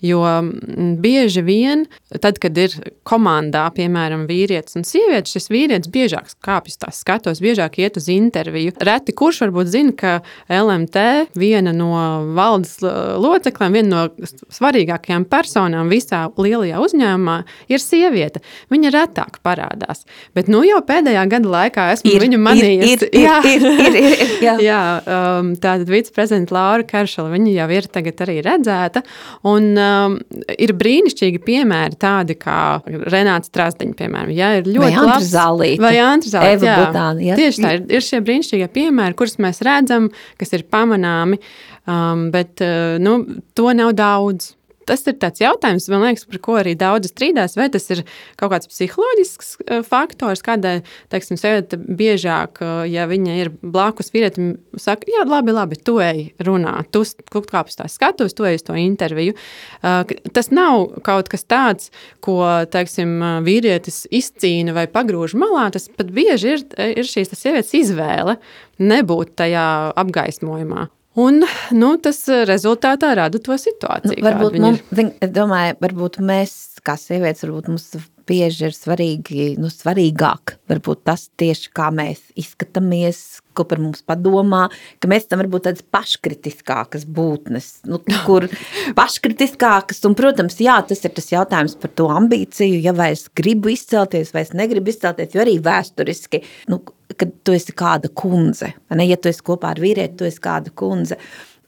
Jo 0.05 0.21
mm, 0.23 0.93
bieži 1.03 1.43
vien, 1.47 1.87
tad, 2.23 2.39
kad 2.43 2.55
ir 2.61 2.77
komandā, 3.09 3.65
piemēram, 3.75 4.29
vīrietis 4.31 4.79
un 4.79 4.87
sieviete, 4.87 5.33
šis 5.33 5.51
vīrietis 5.51 5.91
biežāk 5.91 6.31
kāpjas 6.45 6.79
tās 6.85 7.03
skatuves, 7.03 7.43
biežāk 7.43 7.81
iet 7.83 7.99
uz 7.99 8.07
interviju. 8.13 8.77
Reti 8.87 9.15
kurš 9.17 9.43
varbūt 9.47 9.73
zina, 9.73 9.97
ka 9.97 10.15
LMT 10.53 11.35
viena 11.35 11.75
no 11.75 11.91
valdes 12.37 12.79
locekļiem, 12.83 13.81
viena 13.81 13.91
no 13.91 14.31
svarīgākajām 14.55 15.27
personām 15.31 15.91
visā 15.91 16.29
lielajā 16.47 16.81
uzņēmumā 16.87 17.37
ir 17.73 17.83
sieviete. 17.83 18.43
Viņa 18.73 18.93
retāk 18.95 19.41
parādās. 19.47 20.05
Bet 20.37 20.51
nu 20.53 20.63
jau 20.67 20.81
pēdējā 20.87 21.27
gada 21.33 21.53
laikā 21.53 21.89
esmu 21.95 22.13
ir, 22.15 22.25
viņu 22.27 22.41
manījusi. 22.43 22.95
Ir, 22.97 23.05
ir, 23.11 23.27
jā, 23.27 23.37
ir, 23.51 23.67
ir, 23.67 23.99
ir, 24.01 24.17
ir, 24.17 24.35
jā. 24.47 24.57
jā 24.71 24.81
um, 25.03 25.53
tātad 25.61 25.91
viceprezidenta 25.91 26.57
Laura 26.57 26.87
Karšala, 26.87 27.33
viņa 27.35 27.55
jau 27.59 27.69
ir 27.77 27.91
tagad 27.93 28.23
arī 28.27 28.39
redzēta. 28.47 29.03
Un 29.51 29.71
um, 29.75 30.19
ir 30.57 30.75
brīnišķīgi 30.79 31.43
piemēri 31.47 32.01
tādi 32.01 32.39
kā 32.41 32.59
Renāts 32.87 33.53
Trasdiņa, 33.55 33.97
piemēram. 33.99 34.35
Jā, 34.37 34.53
ir 34.61 34.71
ļoti 34.71 34.83
vai 34.85 35.07
labs. 35.11 35.31
Zalīte, 35.33 35.83
vai 35.83 35.95
Antra 36.03 36.35
Zalīte. 36.37 36.67
Eva 36.67 36.77
Butāna. 36.83 37.25
Jā. 37.25 37.39
Tieši 37.41 37.65
tā, 37.65 37.73
ir, 37.79 37.87
ir 37.99 38.05
šie 38.05 38.23
brīnišķīgie 38.27 38.69
piemēri, 38.75 39.19
kurus 39.19 39.39
mēs 39.43 39.63
redzam, 39.67 40.11
kas 40.41 40.55
ir 40.57 40.67
pamanāmi. 40.73 41.41
Um, 41.87 42.29
bet 42.35 42.63
uh, 42.67 42.97
nu, 42.99 43.21
to 43.55 43.71
nav 43.77 43.93
daudz 43.95 44.56
tas 44.87 45.03
ir 45.09 45.17
tāds 45.21 45.43
jautājums, 45.43 45.89
man 45.93 46.05
liekas, 46.07 46.27
par 46.31 46.41
ko 46.45 46.57
arī 46.61 46.75
daudzi 46.79 47.11
strīdās. 47.11 47.57
Vai 47.59 47.69
tas 47.73 47.89
ir 47.93 48.03
kaut 48.41 48.53
kāds 48.55 48.71
psiholoģisks 48.71 49.53
eh, 49.67 49.83
faktors, 49.87 50.43
kādēļ, 50.47 50.83
teiksim, 51.13 51.41
sieviete 51.41 51.79
biežāk, 51.81 52.63
eh, 52.63 52.73
ja 52.95 53.07
viņa 53.11 53.39
ir 53.43 53.53
blakus 53.63 54.13
vīrietim, 54.15 54.55
saka, 54.81 55.09
jā, 55.11 55.27
labi, 55.29 55.55
labi, 55.57 55.79
tu 55.79 55.99
ej 56.03 56.31
runā, 56.47 56.79
tu 56.95 57.05
kāp 57.33 57.71
uz 57.71 57.79
tās 57.79 57.97
skatuves, 57.99 58.37
tu 58.37 58.47
ej 58.49 58.61
uz 58.61 58.67
to 58.67 58.79
interviju. 58.81 59.37
Eh, 59.83 60.17
tas 60.37 60.53
nav 60.55 60.89
kaut 61.07 61.31
kas 61.33 61.47
tāds, 61.47 61.91
ko, 62.25 62.41
teiksim, 62.73 63.19
vīrietis 63.47 64.05
izcīna 64.15 64.75
vai 64.77 64.87
pagrūž 64.91 65.37
malā, 65.39 65.69
tas 65.75 65.91
pat 65.93 66.11
bieži 66.15 66.57
ir, 66.57 66.67
ir 66.97 67.07
šīs 67.07 67.35
sievietes 67.37 67.75
izvēle 67.77 68.39
nebūt 68.83 69.37
tajā 69.39 69.67
apgaismojumā. 69.97 70.87
Un 71.17 71.41
nu, 71.73 71.95
tas 72.03 72.19
eh, 72.29 72.45
rezultātā 72.49 73.15
rada 73.17 73.41
to 73.41 73.57
situāciju. 73.61 74.19
Nu, 74.21 74.27
varbūt, 74.27 74.59
mums, 74.61 74.83
es 75.25 75.33
domāju, 75.33 75.79
varbūt 75.81 76.21
mēs, 76.21 76.53
kā 76.85 76.99
sievietes, 77.01 77.47
varbūt 77.47 77.73
mums 77.73 77.89
bieži 78.27 78.67
ir 78.69 78.75
svarīgi, 78.77 79.47
nu, 79.61 79.71
svarīgāk. 79.73 80.57
Varbūt 80.71 81.05
tas 81.07 81.27
tieši, 81.39 81.71
kā 81.77 81.89
mēs 81.95 82.23
izskatāmies, 82.39 83.41
ko 83.57 83.65
par 83.69 83.81
mums 83.83 84.03
padomā, 84.07 84.67
ka 85.01 85.11
mēs 85.11 85.29
tam 85.31 85.41
varbūt 85.43 85.67
tādas 85.69 85.87
paškritiskākas 85.95 87.07
būtnes, 87.09 87.71
nu, 87.89 88.01
kur 88.27 88.49
paškritiskākas, 88.99 90.03
un, 90.09 90.17
protams, 90.19 90.59
jā, 90.63 90.77
tas 90.89 91.03
ir 91.07 91.15
tas 91.17 91.31
jautājums 91.33 91.79
par 91.81 91.95
to 91.97 92.11
ambīciju, 92.13 92.83
ja 92.85 92.95
vai 92.97 93.13
es 93.15 93.27
gribu 93.37 93.73
izcelties, 93.73 94.35
vai 94.37 94.45
es 94.47 94.55
negribu 94.57 94.93
izcelties, 94.93 95.35
jo 95.37 95.45
arī 95.45 95.59
vēsturiski, 95.65 96.43
nu, 96.73 96.83
kad 97.17 97.33
tu 97.47 97.55
esi 97.57 97.75
kāda 97.77 98.11
kundze, 98.13 98.75
ne, 98.93 99.09
ja 99.09 99.19
tu 99.21 99.31
esi 99.33 99.45
kopā 99.47 99.75
ar 99.75 99.83
vīrieti, 99.83 100.19
tu 100.21 100.29
esi 100.29 100.43
kāda 100.43 100.75
kundze, 100.77 101.19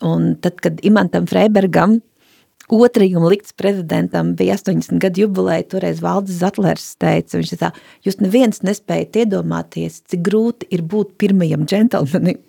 un 0.04 0.34
tad, 0.42 0.60
kad 0.62 0.82
Imantam 0.86 1.26
Freibergam 1.30 1.98
otrajam 2.68 3.24
likts 3.28 3.52
prezidentam 3.56 4.34
bija 4.36 4.56
80 4.56 4.98
gadu 5.02 5.24
jubileja, 5.24 5.66
toreiz 5.72 6.02
Valdis 6.04 6.40
Zatlers 6.42 6.90
teica, 7.00 7.38
viņš 7.38 7.52
tā, 7.60 7.70
jūs 8.06 8.18
neviens 8.20 8.62
nespējat 8.66 9.22
iedomāties, 9.24 10.02
cik 10.10 10.24
grūti 10.28 10.68
ir 10.74 10.84
būt 10.88 11.16
pirmajam 11.20 11.66
džentelmenim. 11.68 12.40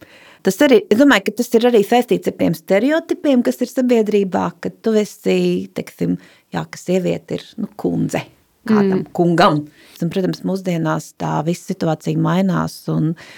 Tas 0.43 0.55
arī, 0.63 0.81
es 0.87 0.99
domāju, 1.01 1.25
ka 1.27 1.35
tas 1.41 1.49
ir 1.57 1.67
arī 1.67 1.83
saistīts 1.83 2.31
ar 2.31 2.35
tiem 2.39 2.55
stereotipiem, 2.55 3.43
kas 3.43 3.59
ir 3.59 3.71
sabiedrībā, 3.71 4.45
ka 4.63 4.71
tu 4.71 4.95
esi, 4.99 5.67
teiksim, 5.75 6.15
jā, 6.55 6.63
ka 6.63 6.79
sieviete 6.79 7.39
ir, 7.39 7.47
nu, 7.59 7.67
kundze 7.79 8.23
kādam 8.69 8.99
mm. 9.01 9.11
kungam. 9.15 9.63
Un, 10.03 10.11
protams, 10.13 10.43
mūsdienās 10.45 11.13
tā 11.19 11.39
visa 11.47 11.71
situācija 11.71 12.19
mainās 12.21 12.75
un 12.91 13.13
uh, 13.15 13.31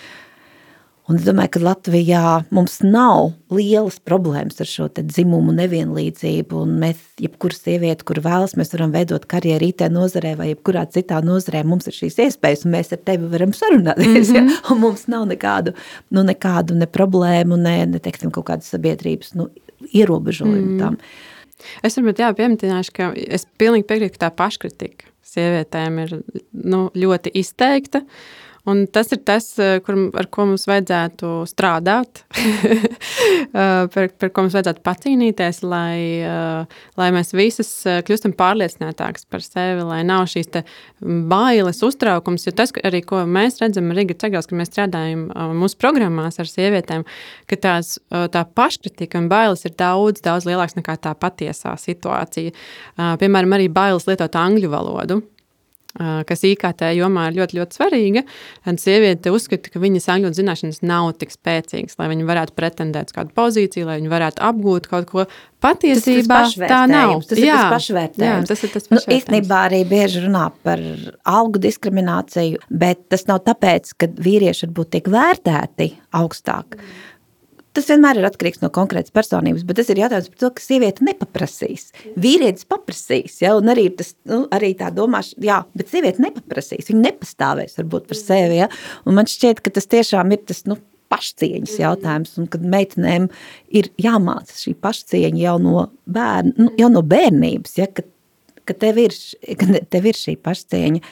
Un 1.09 1.17
es 1.17 1.23
domāju, 1.25 1.49
ka 1.55 1.61
Latvijā 1.65 2.23
mums 2.53 2.77
nav 2.85 3.31
lielas 3.51 3.97
problēmas 4.05 4.61
ar 4.61 4.69
šo 4.69 4.85
dzimumu 4.95 5.53
nevienlīdzību. 5.57 6.61
Mēs, 6.81 6.99
jebkura 7.19 7.57
sieviete, 7.57 8.05
kur 8.07 8.21
vēlas, 8.21 8.53
mēs 8.59 8.71
varam 8.75 8.93
veidot 8.93 9.25
karjeru 9.29 9.71
IT 9.71 9.81
nozarē 9.91 10.35
vai 10.39 10.51
jebkurā 10.51 10.85
citā 10.93 11.19
nozarē. 11.25 11.63
Mums 11.67 11.89
ir 11.89 11.97
šīs 11.97 12.19
iespējas, 12.27 12.67
un 12.67 12.75
mēs 12.75 12.93
ar 12.93 13.01
tevi 13.09 13.31
varam 13.31 13.53
sarunāties. 13.57 14.29
Mm 14.29 14.35
-hmm. 14.35 14.51
ja? 14.53 14.59
Un 14.71 14.79
mums 14.83 15.07
nav 15.11 15.25
nekādu, 15.31 15.73
nu, 16.11 16.23
nekādu 16.27 16.77
ne 16.77 16.85
problēmu, 16.85 17.57
ne, 17.57 17.85
ne 17.85 17.99
teiksim, 17.99 18.31
kaut 18.31 18.45
kādas 18.51 18.69
sabiedrības 18.69 19.33
nu, 19.33 19.49
ierobežojumu 19.93 20.55
mm 20.55 20.77
-hmm. 20.77 20.79
tam. 20.79 20.97
Es 21.83 21.97
varbūt 21.97 22.35
pieminēšu, 22.35 22.91
ka 22.93 23.13
es 23.15 23.45
pilnīgi 23.57 23.87
piekrītu, 23.89 24.17
ka 24.19 24.29
tā 24.29 24.35
paškritika 24.35 25.05
sievietēm 25.23 25.99
ir 25.99 26.21
nu, 26.51 26.89
ļoti 26.95 27.31
izteikta. 27.33 27.97
Uh, 27.97 28.50
Un 28.69 28.83
tas 28.93 29.09
ir 29.09 29.17
tas, 29.25 29.45
eh, 29.57 29.79
kur, 29.81 29.95
ar 30.13 30.27
ko 30.29 30.45
mums 30.45 30.67
vajadzētu 30.69 31.29
strādāt, 31.49 32.21
eh, 32.37 33.87
par, 33.89 34.11
par 34.21 34.29
ko 34.29 34.43
mums 34.45 34.53
vajadzētu 34.53 34.83
pacīnīties, 34.85 35.63
lai, 35.65 36.21
eh, 36.21 36.77
lai 37.01 37.07
mēs 37.15 37.33
visas 37.33 37.71
kļūstam 38.05 38.35
pārliecinātākas 38.37 39.25
par 39.25 39.41
sevi, 39.41 39.81
lai 39.87 40.03
nav 40.05 40.27
šīs 40.29 40.51
bailes, 41.31 41.81
uztraukums. 41.87 42.45
Jo 42.45 42.53
tas, 42.61 42.75
arī, 42.85 43.01
ko 43.07 43.23
mēs 43.25 43.57
redzam 43.63 43.89
Riga 43.97 44.19
Cegals, 44.21 44.49
kad 44.49 44.61
mēs 44.61 44.69
strādājam 44.69 45.25
mūsu 45.57 45.81
programmās 45.81 46.37
ar 46.41 46.49
sievietēm, 46.49 47.07
ka 47.49 47.57
tās, 47.57 47.95
tā 48.11 48.45
paškritika 48.45 49.17
un 49.17 49.31
bailes 49.31 49.65
ir 49.65 49.73
daudz, 49.79 50.21
daudz 50.21 50.45
lielākas 50.45 50.77
nekā 50.77 50.99
tā 51.01 51.17
patiesā 51.17 51.73
situācija. 51.81 52.53
Piemēram, 53.21 53.57
arī 53.57 53.71
bailes 53.73 54.05
lietot 54.09 54.37
angļu 54.37 54.69
valodu 54.69 55.23
kas 55.97 56.43
IKT 56.47 56.85
jomā 56.97 57.27
ir 57.29 57.39
ļoti, 57.39 57.57
ļoti 57.59 57.77
svarīga. 57.77 58.23
Tad 58.65 58.81
sieviete 58.81 59.33
uzskata, 59.33 59.71
ka 59.73 59.81
viņas 59.81 60.09
angļu 60.15 60.33
zināšanas 60.37 60.81
nav 60.85 61.11
tik 61.21 61.33
spēcīgas, 61.33 61.97
lai 61.99 62.09
viņa 62.13 62.27
varētu 62.29 62.55
pretendēt 62.57 63.11
uz 63.11 63.17
kādu 63.17 63.35
pozīciju, 63.37 63.89
lai 63.89 63.99
viņa 64.01 64.13
varētu 64.13 64.45
apgūt 64.49 64.89
kaut 64.91 65.09
ko. 65.11 65.27
Patiesībā 65.61 66.39
tā 66.57 66.79
nav. 66.89 67.19
Tas 67.29 67.37
ir 67.37 67.45
jā, 67.45 67.59
tas 67.59 67.75
pašvērtējums. 67.75 68.47
Jā, 68.47 68.49
tas 68.49 68.63
ir 68.65 68.73
tas 68.73 68.89
nu, 68.89 69.01
īstenībā 69.13 69.59
arī 69.67 69.83
bieži 69.85 70.23
runā 70.23 70.47
par 70.65 70.81
algu 71.29 71.61
diskrimināciju, 71.61 72.63
bet 72.81 73.05
tas 73.13 73.27
nav 73.29 73.43
tāpēc, 73.45 73.93
ka 73.93 74.09
vīrieši 74.09 74.65
varbūt 74.69 74.95
tiek 74.97 75.13
vērtēti 75.13 75.91
augstāk. 76.17 76.79
Mm 76.79 77.10
Tas 77.71 77.87
vienmēr 77.87 78.19
ir 78.19 78.27
atkarīgs 78.27 78.59
no 78.59 78.67
konkrētas 78.73 79.13
personības, 79.15 79.63
bet 79.67 79.77
tas 79.79 79.89
ir 79.93 80.01
jautājums 80.01 80.27
par 80.33 80.39
to, 80.43 80.49
ka 80.57 80.63
sieviete 80.63 81.05
nepaprasīs. 81.07 81.85
Vīrietis 82.19 82.67
paprasīs, 82.67 83.37
ja, 83.39 83.53
un 83.55 83.71
arī, 83.71 83.85
tas, 83.95 84.11
nu, 84.27 84.41
arī 84.51 84.73
tā 84.79 84.89
domāšana, 84.95 85.45
jā, 85.47 85.59
bet 85.79 85.93
sieviete 85.93 86.23
nepaprasīs, 86.25 86.91
viņa 86.91 87.05
nepastāvēs 87.05 87.79
varbūt 87.79 88.09
par 88.11 88.19
sevi, 88.19 88.59
ja, 88.59 88.67
un 89.07 89.15
man 89.15 89.29
šķiet, 89.31 89.63
ka 89.63 89.71
tas 89.77 89.87
tiešām 89.91 90.35
ir 90.35 90.43
tas, 90.51 90.65
nu, 90.67 90.81
pašcieņas 91.11 91.75
jautājums, 91.79 92.37
un 92.39 92.47
kad 92.51 92.63
meitenēm 92.73 93.27
ir 93.75 93.91
jāmāca 94.01 94.55
šī 94.55 94.75
pašcieņa 94.83 95.43
jau 95.43 95.57
no, 95.63 95.85
bērn, 96.11 96.55
nu, 96.59 96.71
jau 96.79 96.91
no 96.91 97.03
bērnības, 97.07 97.77
ja, 97.79 97.87
ka, 97.91 98.03
ka, 98.67 98.75
tev 98.83 98.99
ir, 99.05 99.15
ka 99.59 99.83
tev 99.91 100.11
ir 100.11 100.19
šī 100.19 100.37
pašcieņa, 100.43 101.03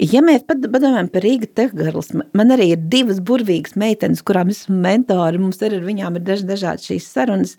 Ja 0.00 0.22
mēs 0.24 0.44
padomājam 0.46 1.08
par 1.12 1.24
Rīga 1.24 1.48
Tehgarlis, 1.58 2.12
man 2.14 2.54
arī 2.54 2.70
ir 2.72 2.84
divas 2.92 3.18
burvīgas 3.26 3.74
meitenes, 3.80 4.22
kurām 4.24 4.52
esmu 4.52 4.78
mentori, 4.80 5.40
mums 5.42 5.58
arī 5.66 5.80
ar 5.80 5.88
viņām 5.88 6.16
ir 6.16 6.24
daž, 6.28 6.44
dažādi 6.48 6.86
šīs 6.86 7.08
sarunas. 7.10 7.56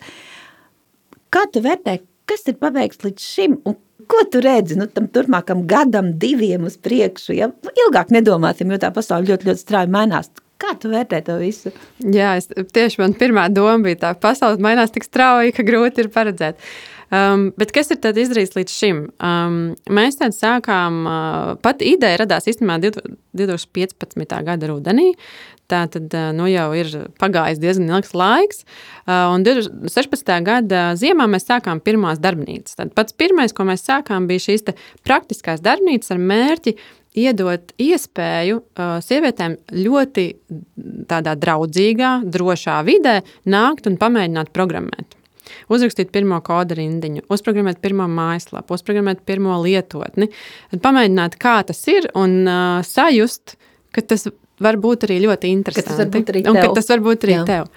Kā 1.32 1.44
tu 1.52 1.62
vērtē, 1.64 1.98
kas 2.28 2.48
ir 2.50 2.56
paveikts 2.60 3.04
līdz 3.04 3.26
šim 3.34 3.58
un 3.68 3.76
ko 4.10 4.24
tu 4.32 4.40
redzi 4.42 4.78
nu, 4.80 4.88
tam 4.90 5.06
turpmākam 5.12 5.66
gadam, 5.68 6.14
diviem 6.18 6.66
uz 6.68 6.78
priekšu? 6.80 7.36
Ja? 7.36 7.50
Ilgāk 7.84 8.10
nedomāsim, 8.14 8.72
jo 8.72 8.80
tā 8.82 8.90
pasaule 8.94 9.30
ļoti, 9.30 9.50
ļoti 9.50 9.62
strauji 9.62 9.92
mainās. 9.92 10.32
Kā 10.62 10.76
tu 10.78 10.92
vērtē 10.92 11.22
to 11.26 11.36
visu? 11.40 11.72
Jā, 11.98 12.36
es, 12.38 12.46
tieši 12.48 13.02
man 13.02 13.16
pirmā 13.18 13.48
doma 13.50 13.80
bija 13.82 13.98
tā, 14.06 14.16
pasaule 14.22 14.62
mainās 14.62 14.94
tik 14.94 15.06
strauji, 15.08 15.54
ka 15.56 15.66
grūti 15.66 16.04
ir 16.04 16.10
paredzēt. 16.14 16.60
Um, 17.12 17.50
bet 17.60 17.74
kas 17.76 17.90
ir 17.92 18.00
izdarīts 18.00 18.54
līdz 18.56 18.72
šim? 18.72 19.00
Um, 19.20 19.56
mēs 19.92 20.16
tad 20.16 20.32
sākām, 20.32 21.02
uh, 21.04 21.50
pat 21.60 21.82
ideja 21.84 22.22
radās 22.22 22.46
īstenībā 22.48 22.78
2015. 22.80 24.38
gada 24.46 24.70
rudenī. 24.70 25.10
Tā 25.68 25.82
tad 25.92 26.14
uh, 26.16 26.30
nu, 26.36 26.46
jau 26.48 26.70
ir 26.76 26.88
pagājis 27.20 27.60
diezgan 27.60 27.92
ilgs 27.92 28.14
laiks. 28.16 28.64
Uh, 29.04 29.34
un 29.34 29.44
2016. 29.44 30.32
gada 30.46 30.86
ziemā 30.96 31.28
mēs 31.28 31.44
sākām 31.50 31.82
pirmās 31.84 32.22
darbnīcas. 32.22 32.78
Tad 32.80 32.96
pats 32.96 33.12
pirmais, 33.12 33.52
ko 33.52 33.68
mēs 33.68 33.84
sākām, 33.84 34.30
bija 34.30 34.46
šīs 34.48 34.64
praktiskās 35.04 35.60
darbnīcas 35.64 36.14
ar 36.16 36.22
mērķi 36.32 36.78
iedot 37.18 37.72
iespēju 37.80 38.60
uh, 38.60 38.98
sievietēm 39.04 39.56
ļoti 39.76 40.26
tādā 41.10 41.34
draudzīgā, 41.40 42.12
drošā 42.24 42.78
vidē 42.86 43.20
nākt 43.44 43.88
un 43.90 43.98
pamēģināt 44.00 44.52
programmēt. 44.56 45.18
uzrakstīt 45.72 46.12
pirmo 46.12 46.40
kodu 46.44 46.76
rindiņu, 46.78 47.26
uzprogrammēt 47.32 47.82
pirmo 47.82 48.06
mājaslapu, 48.08 48.78
uzprogrammēt 48.78 49.24
pirmo 49.28 49.58
lietotni, 49.62 50.30
pamēģināt, 50.72 51.36
kā 51.40 51.60
tas 51.68 51.82
ir 51.88 52.08
un 52.14 52.42
uh, 52.46 52.80
sajust, 52.86 53.56
ka 53.92 54.00
tas 54.00 54.28
var 54.62 54.78
būt 54.80 55.08
arī 55.08 55.20
ļoti 55.26 55.52
interesanti. 55.52 55.84
Ka 55.84 55.92
tas 55.92 56.02
var 56.04 56.12
būt 56.14 56.32
arī 56.32 56.42
tev. 56.46 56.56
Un 56.56 56.76
tas 56.78 56.90
var 56.92 57.04
būt 57.04 57.26
arī 57.26 57.36
Jā. 57.36 57.44
tev. 57.48 57.70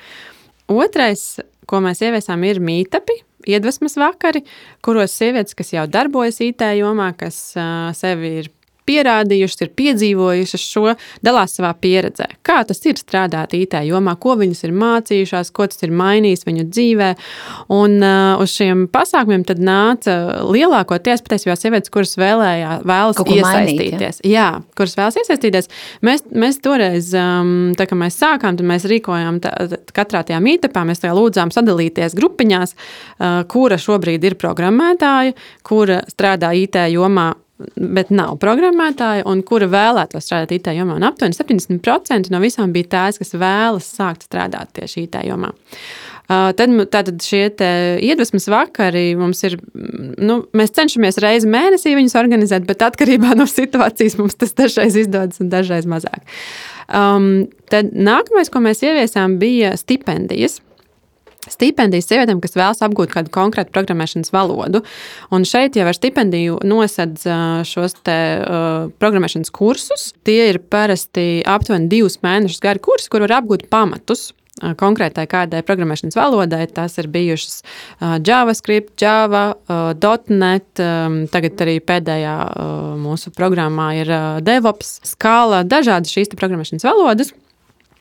Otrais, 0.72 1.24
ko 1.70 1.82
mēs 1.84 2.02
ieviesām, 2.06 2.44
ir 2.48 2.62
mītapi. 2.64 3.20
Iedvesmas 3.46 3.94
vakari, 4.02 4.42
kuros 4.86 5.14
sievietes, 5.14 5.54
kas 5.58 5.70
jau 5.76 5.84
darbojas 5.92 6.40
IT 6.42 6.64
jomā, 6.80 7.12
kas 7.18 7.38
uh, 7.60 7.92
sevi 7.94 8.32
ir 8.42 8.50
pierādījušas, 8.90 9.64
ir 9.66 9.72
piedzīvojušas 9.80 10.66
šo, 10.72 10.94
dalās 11.26 11.56
savā 11.58 11.72
pieredzē. 11.82 12.28
Kā 12.46 12.62
tas 12.68 12.82
ir 12.86 13.00
strādāt 13.00 13.56
IT 13.58 13.78
jomā, 13.88 14.16
ko 14.22 14.36
viņas 14.40 14.66
ir 14.68 14.76
mācījušās, 14.78 15.52
ko 15.56 15.68
tas 15.72 15.82
ir 15.86 15.94
mainījis 15.96 16.46
viņu 16.48 16.68
dzīvē. 16.70 17.10
Un 17.76 17.98
uh, 18.00 18.42
uz 18.44 18.54
šiem 18.56 18.86
pasākumiem 18.94 19.46
tad 19.48 19.62
nāca 19.64 20.18
lielākoties 20.46 21.24
patiesībā 21.26 21.58
sievietes, 21.60 21.94
kuras 21.94 22.16
vēlējā, 22.20 22.80
vēlas 22.86 23.22
iesaistīties. 23.22 24.22
Mainīt, 24.22 24.22
ja? 24.26 24.36
Jā, 24.36 24.48
kuras 24.78 24.98
vēlas 25.00 25.20
iesaistīties. 25.22 25.72
Mēs, 26.06 26.26
mēs 26.36 26.62
toreiz, 26.64 27.12
um, 27.20 27.74
tā 27.78 27.88
kā 27.90 27.98
mēs 28.00 28.20
sākām, 28.22 28.60
tad 28.60 28.70
mēs 28.70 28.88
rīkojām 28.90 29.42
tā, 29.44 29.54
katrā 29.96 30.26
tajā 30.28 30.42
mītapā, 30.44 30.86
mēs 30.88 31.04
tajā 31.04 31.16
lūdzām 31.18 31.54
sadalīties 31.56 32.18
grupiņās, 32.18 32.76
uh, 32.76 33.42
kura 33.52 33.80
šobrīd 33.82 34.30
ir 34.30 34.38
programmētāja, 34.42 35.36
kura 35.66 36.02
strādā 36.12 36.54
IT 36.58 36.78
jomā 36.94 37.32
bet 37.76 38.12
nav 38.12 38.36
programmētāja, 38.42 39.24
un 39.32 39.44
kura 39.48 39.68
vēlētos 39.72 40.28
strādāt 40.28 40.52
IT 40.58 40.74
jomā. 40.76 40.98
Un 41.00 41.08
aptuveni 41.08 41.38
70% 41.38 42.34
no 42.34 42.42
visām 42.44 42.74
bija 42.76 42.92
tās, 42.98 43.20
kas 43.22 43.36
vēlas 43.40 43.88
sākt 43.96 44.28
strādāt 44.28 44.74
tieši 44.76 45.06
IT 45.06 45.22
jomā. 45.30 45.54
Uh, 46.26 46.50
tad 46.58 46.74
tātad 46.90 47.22
šie 47.22 47.44
iedvesmas 48.04 48.48
vakari 48.50 49.12
mums 49.20 49.44
ir. 49.46 49.60
Nu, 49.76 50.42
mēs 50.58 50.74
cenšamies 50.76 51.22
reizi 51.22 51.50
mēnesī 51.52 51.94
viņus 51.96 52.18
organizēt, 52.18 52.66
bet 52.68 52.82
atkarībā 52.82 53.36
no 53.38 53.46
situācijas 53.50 54.18
mums 54.20 54.38
tas 54.40 54.56
dažreiz 54.58 54.98
izdodas 55.06 55.44
un 55.44 55.54
dažreiz 55.54 55.88
mazāk. 55.90 56.26
Um, 56.90 57.46
tad 57.70 57.94
nākamais, 57.94 58.52
ko 58.54 58.62
mēs 58.62 58.84
ieviesām, 58.86 59.40
bija 59.42 59.76
stipendijas 59.80 60.60
stipendijas 61.52 62.10
sievietēm, 62.10 62.42
kas 62.44 62.56
vēlas 62.58 62.84
apgūt 62.86 63.14
kādu 63.14 63.34
konkrētu 63.34 63.74
programmēšanas 63.76 64.34
valodu. 64.36 64.84
Un 65.36 65.46
šeit 65.48 65.78
jau 65.80 65.88
ar 65.90 65.98
stipendiju 65.98 66.62
nosedz 66.66 67.28
šos 67.70 68.00
te, 68.06 68.20
uh, 68.40 68.88
programmēšanas 69.02 69.54
kursus. 69.56 70.10
Tie 70.28 70.52
ir 70.52 70.62
parasti 70.62 71.44
aptuveni 71.48 71.92
divus 71.92 72.20
mēnešus 72.26 72.64
gari 72.64 72.84
kursi, 72.84 73.12
kur 73.12 73.26
var 73.28 73.40
apgūt 73.42 73.70
pamatus 73.74 74.32
konkrētai 74.56 75.26
kādai 75.28 75.62
programmēšanas 75.68 76.16
valodai. 76.16 76.64
Tās 76.72 76.98
ir 77.02 77.10
bijušas 77.12 77.62
JavaScript, 78.00 78.96
Java, 79.02 79.56
.NET, 80.32 80.70
tagad 81.34 81.66
arī 81.66 81.80
pēdējā 81.84 82.36
mūsu 83.02 83.34
programmā 83.36 83.90
ir 84.00 84.14
DevOps, 84.46 85.00
Scala, 85.12 85.64
dažādas 85.68 86.14
šīs 86.16 86.32
programmēšanas 86.36 86.88
valodas. 86.88 87.34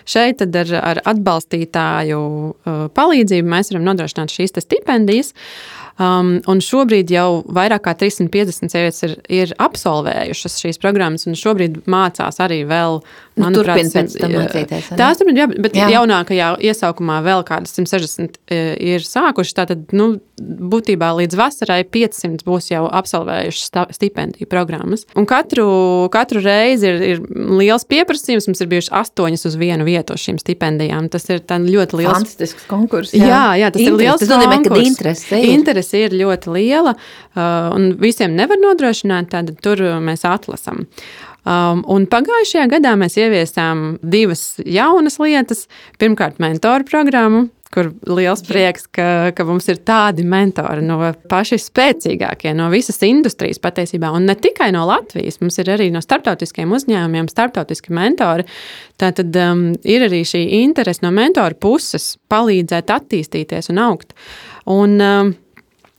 Šeit 0.04 0.42
ar, 0.44 0.74
ar 0.80 1.00
atbalstītāju 1.14 2.20
uh, 2.20 2.84
palīdzību 2.96 3.48
mēs 3.54 3.72
varam 3.72 3.86
nodrošināt 3.88 4.34
šīs 4.34 4.56
stipendijas. 4.60 5.32
Um, 5.94 6.40
un 6.50 6.58
šobrīd 6.58 7.12
jau 7.14 7.44
vairāk 7.54 7.84
kā 7.86 7.92
350 7.94 8.72
sievietes 8.72 9.04
ir, 9.06 9.12
ir 9.30 9.52
absolvējušas 9.62 10.56
šīs 10.64 10.80
programmas, 10.82 11.28
un 11.30 11.38
šobrīd 11.38 11.84
mācās 11.86 12.40
arī 12.42 12.64
vēl. 12.66 12.98
Nu, 13.34 13.48
manuprāt, 13.48 13.80
pēc 13.90 14.14
tam 14.18 14.30
mācīties. 14.30 14.92
Tās 14.94 15.18
turpina, 15.18 15.42
jā, 15.42 15.46
bet 15.58 15.74
jā. 15.74 15.88
jaunākajā 15.96 16.52
iesaukumā 16.70 17.16
vēl 17.26 17.42
kādas 17.46 17.74
160 17.74 18.38
e, 18.46 18.58
ir 18.94 19.02
sākušas. 19.06 19.56
Tātad, 19.58 19.88
nu, 19.94 20.20
būtībā 20.38 21.08
līdz 21.18 21.38
vasarai 21.38 21.80
500 21.82 22.46
būs 22.46 22.70
jau 22.70 22.84
absolvējušas 22.86 23.94
stipendiju 23.98 24.46
programmas. 24.50 25.02
Un 25.18 25.26
katru, 25.30 25.66
katru 26.14 26.44
reizi 26.44 26.90
ir, 26.90 27.02
ir 27.08 27.24
liels 27.58 27.86
pieprasījums. 27.90 28.46
Mums 28.50 28.62
ir 28.62 28.70
bijuši 28.70 28.94
astoņas 29.02 29.46
uz 29.50 29.58
vienu 29.58 29.86
vietu 29.86 30.14
šīm 30.18 30.38
stipendijām. 30.42 31.10
Tas 31.10 31.26
ir 31.30 31.42
ļoti 31.42 32.00
liels. 32.04 32.20
Fantastisks 32.20 32.70
konkurss. 32.70 33.14
Jā, 33.18 33.26
jā, 33.26 33.42
jā 33.64 33.72
tas 33.74 33.82
Interes, 33.82 33.98
ir 33.98 34.04
liels. 34.04 34.22
Tas 34.22 34.30
nozīmē, 34.30 34.60
ka 34.62 35.42
interese 35.42 35.83
Interese 35.84 36.06
ir 36.06 36.16
ļoti 36.16 36.52
liela, 36.54 36.94
uh, 36.94 37.74
un 37.74 37.94
visiem 38.00 38.34
nevar 38.36 38.60
nodrošināt, 38.60 39.30
tad 39.32 39.54
tur 39.62 39.82
mēs 40.00 40.24
atlasām. 40.24 40.86
Um, 41.44 41.82
pagājušajā 42.08 42.70
gadā 42.72 42.94
mēs 42.96 43.18
ieviesām 43.20 43.98
divas 44.00 44.56
jaunas 44.64 45.18
lietas. 45.20 45.66
Pirmkārt, 46.00 46.38
mentoru 46.40 46.86
programmu, 46.88 47.50
kur 47.74 47.90
liels 48.08 48.40
prieks, 48.46 48.86
ka, 48.88 49.34
ka 49.36 49.44
mums 49.44 49.68
ir 49.68 49.82
tādi 49.84 50.24
mentori 50.24 50.80
no 50.86 50.96
paši 51.28 51.58
spēcīgākie, 51.60 52.54
no 52.56 52.70
visas 52.72 53.02
industrijas 53.04 53.60
patiesībā, 53.60 54.08
un 54.14 54.24
ne 54.30 54.38
tikai 54.40 54.70
no 54.72 54.86
Latvijas. 54.88 55.36
Mums 55.42 55.60
ir 55.60 55.74
arī 55.74 55.90
no 55.92 56.00
starptautiskiem 56.00 56.72
uzņēmumiem, 56.72 57.28
starptautiski 57.28 57.92
mentori. 57.92 58.48
Tā 58.96 59.12
tad 59.12 59.36
um, 59.36 59.72
ir 59.84 60.08
arī 60.08 60.24
šī 60.24 60.46
interese 60.62 61.04
no 61.04 61.12
mentoru 61.12 61.60
puses 61.60 62.14
palīdzēt 62.32 62.94
attīstīties 62.94 63.74
un 63.74 63.84
augt. 63.84 64.16
Un, 64.70 64.96
um, 64.96 65.34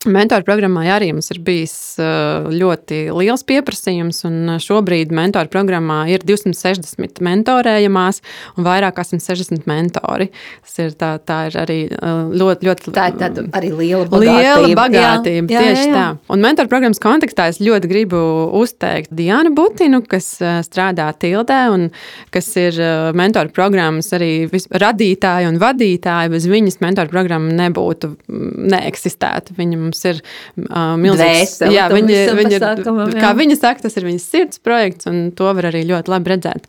Mentoru 0.06 0.46
programmā 0.46 0.84
arī 0.94 1.10
mums 1.16 1.32
ir 1.34 1.40
bijis 1.46 1.74
uh, 1.98 2.46
ļoti 2.52 3.08
liels 3.16 3.44
pieprasījums, 3.48 4.22
un 4.28 4.56
uh, 4.56 4.60
šobrīd 4.62 5.14
mentoru 5.16 5.50
programmā 5.52 6.04
ir 6.14 6.24
260 6.26 7.22
mentorējamās 7.26 8.22
un 8.56 8.68
vairāk 8.68 8.98
kā 9.00 9.06
160 9.08 9.66
mentori. 9.70 10.30
Tas 10.66 10.78
ir, 10.84 10.94
tā, 11.00 11.16
tā 11.26 11.40
ir 11.50 11.58
arī 11.64 11.80
uh, 11.90 12.30
ļoti, 12.34 12.70
ļoti 12.70 12.94
tā 12.96 13.08
ir 13.14 13.50
arī 13.56 13.72
liela 13.74 14.06
bagātība. 14.12 14.54
Liela 14.66 14.80
bagātība 14.82 15.56
jā, 15.56 15.62
jā, 15.62 15.70
tieši 15.70 15.88
jā, 15.88 15.90
jā. 15.90 15.96
tā. 15.96 16.06
Un 16.36 16.46
mentoru 16.46 16.72
programmas 16.72 17.02
kontekstā 17.02 17.50
es 17.54 17.62
ļoti 17.64 17.92
gribu 17.92 18.22
uzteikt 18.62 19.14
Diānu 19.16 19.56
Butinu, 19.58 20.04
kas 20.06 20.30
strādā 20.68 21.10
Tildē 21.18 21.62
un 21.74 21.90
kas 22.36 22.52
ir 22.62 22.78
mentoru 23.18 23.54
programmas 23.56 24.12
arī 24.16 24.32
radītāja 24.70 25.50
un 25.50 25.60
vadītāja. 25.62 26.32
Bez 26.34 26.48
viņas 26.50 26.82
mentoru 26.84 27.12
programma 27.14 27.54
nebūtu, 27.56 28.12
mm, 28.30 28.54
neeksistētu. 28.76 29.56
Viņa 29.58 29.80
mums 29.80 29.95
mums 29.96 30.06
ir 30.10 30.22
uh, 30.22 30.96
milzīgs. 31.00 31.56
Dvēseli, 31.56 31.76
jā, 31.76 31.86
viņa, 31.92 32.22
viņa 32.38 32.60
ir, 32.60 33.18
kā 33.22 33.32
viņa 33.38 33.58
saka, 33.60 33.86
tas 33.86 33.96
ir 33.98 34.08
viņas 34.08 34.28
sirds 34.34 34.62
projekts, 34.64 35.08
un 35.10 35.32
to 35.36 35.48
var 35.56 35.70
arī 35.72 35.86
ļoti 35.88 36.12
labi 36.12 36.34
redzēt. 36.34 36.68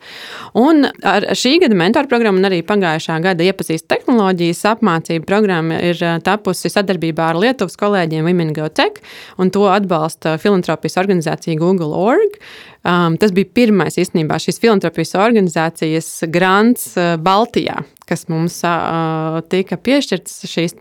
Un 0.59 0.87
ar 0.87 1.29
šī 1.37 1.57
gada 1.65 1.79
mentoru 1.79 2.11
programmu 2.11 2.41
un 2.41 2.49
arī 2.49 2.63
pagājušā 2.67 3.19
gada 3.25 3.47
iepazīst 3.47 3.89
tehnoloģijas 3.91 4.63
apmācību 4.75 5.27
programma 5.29 5.81
ir 5.83 6.01
tapusi 6.27 6.71
sadarbībā 6.73 7.33
ar 7.33 7.41
Lietuvas 7.43 7.79
kolēģiem 7.81 8.27
Women 8.29 8.55
Go 8.57 8.71
Tech, 8.71 9.03
un 9.41 9.53
to 9.55 9.67
atbalsta 9.71 10.37
filantropijas 10.43 10.99
organizācija 11.03 11.59
Google 11.61 11.95
Org. 11.97 12.41
Um, 12.87 13.17
tas 13.19 13.33
bija 13.35 13.49
pirmais 13.51 13.97
īstenībā 13.99 14.37
šīs 14.39 14.61
filantropijas 14.63 15.17
organizācijas 15.19 16.09
grants 16.31 16.93
uh, 16.95 17.17
Baltijā, 17.19 17.81
kas 18.07 18.29
mums 18.31 18.61
uh, 18.63 19.41
tika 19.51 19.75
piešķirts 19.75 20.45
šīs 20.47 20.77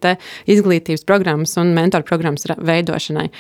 izglītības 0.54 1.06
programmas 1.10 1.56
un 1.58 1.74
mentoru 1.74 2.06
programmas 2.06 2.46
veidošanai. 2.46 3.32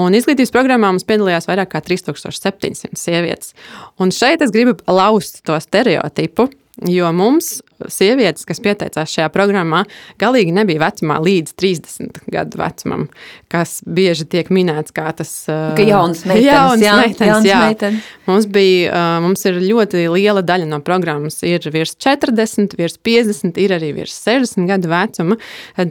Un 0.00 0.16
izglītības 0.16 0.54
programmā 0.54 0.94
mums 0.94 1.04
piedalījās 1.04 1.50
vairāk 1.50 1.74
kā 1.74 1.84
3700 1.84 2.96
sievietes. 2.96 3.52
Un 4.00 4.14
šeit 4.14 4.40
es 4.40 4.54
gribu 4.54 4.78
lauzt 4.88 5.42
to 5.44 5.60
stereotipu, 5.60 6.48
Jo 6.84 7.08
mums, 7.16 7.62
sievietes, 7.88 8.44
kas 8.44 8.58
pieteicās 8.60 9.08
šajā 9.08 9.30
programmā, 9.32 9.86
galīgi 10.20 10.52
nebija 10.52 10.82
vecumā 10.82 11.16
līdz 11.24 11.54
30 11.56 12.18
gadu 12.28 12.60
vecumam, 12.60 13.06
kas 13.52 13.78
bieži 13.88 14.26
tiek 14.28 14.50
minēts 14.52 14.92
kā 14.96 15.08
tas 15.16 15.32
ka 15.48 15.86
jauns 15.86 16.26
meitenes. 16.28 16.44
Jauns 16.52 16.84
jā, 16.84 16.98
meitenes, 17.00 17.32
jauns 17.32 17.48
jā. 17.48 17.62
Meitenes. 17.64 18.12
Mums, 18.28 18.48
bija, 18.52 19.06
mums 19.24 19.48
ir 19.48 19.62
ļoti 19.64 20.04
liela 20.12 20.44
daļa 20.44 20.68
no 20.68 20.82
programmas. 20.84 21.40
Ir 21.48 21.64
virs 21.72 21.96
40, 21.96 22.76
virs 22.76 23.00
50, 23.00 23.56
ir 23.64 23.76
arī 23.78 23.94
virs 23.96 24.20
60 24.26 24.68
gadu 24.68 24.92
vecuma. 24.92 25.40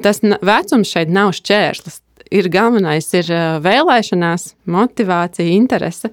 Tas 0.06 0.21
vecums 0.21 0.93
šeit 0.93 1.10
nav 1.10 1.34
šķērslis 1.39 2.05
ir 2.33 2.49
galvenais 2.53 3.07
ir 3.17 3.29
vēlēšanās, 3.65 4.47
motivācija, 4.71 5.47
interese, 5.53 6.11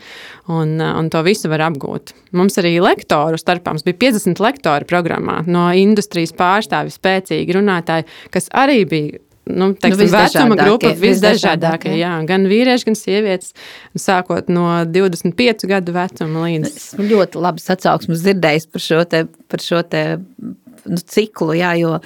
un, 0.53 0.77
un 0.83 1.11
to 1.13 1.23
visu 1.27 1.51
var 1.53 1.67
apgūt. 1.71 2.15
Mums 2.37 2.59
arī 2.61 2.77
lektoru 2.83 3.41
starpā 3.41 3.75
mums 3.75 3.87
bija 3.87 4.01
50 4.09 4.43
lektori 4.43 4.89
programmā 4.89 5.43
no 5.49 5.69
industrijas 5.77 6.35
pārstāvji, 6.37 6.97
spēcīgi 6.97 7.59
runātāji, 7.59 8.09
kas 8.35 8.51
arī 8.63 8.83
bija 8.89 9.23
nu, 9.45 9.73
teiksim, 9.75 10.07
nu, 10.07 10.13
vecuma 10.15 10.57
grupa 10.59 10.93
visdažādākie. 10.99 11.95
Jā, 11.99 12.15
gan 12.29 12.47
vīrieši, 12.51 12.87
gan 12.89 12.99
sievietes, 12.99 13.53
sākot 13.99 14.51
no 14.53 14.67
25 14.89 15.67
gadu 15.71 15.95
vecuma 15.97 16.47
līdz. 16.47 16.69
Esmu 16.71 17.09
ļoti 17.11 17.43
labi 17.43 17.65
atsauksmes 17.75 18.23
dzirdējis 18.23 18.69
par 18.73 18.87
šo 18.87 19.03
te, 19.09 19.25
par 19.51 19.65
šo 19.65 19.83
te 19.83 20.05
nu, 20.19 21.01
ciklu, 21.03 21.57
jā, 21.59 21.75
jo 21.81 21.99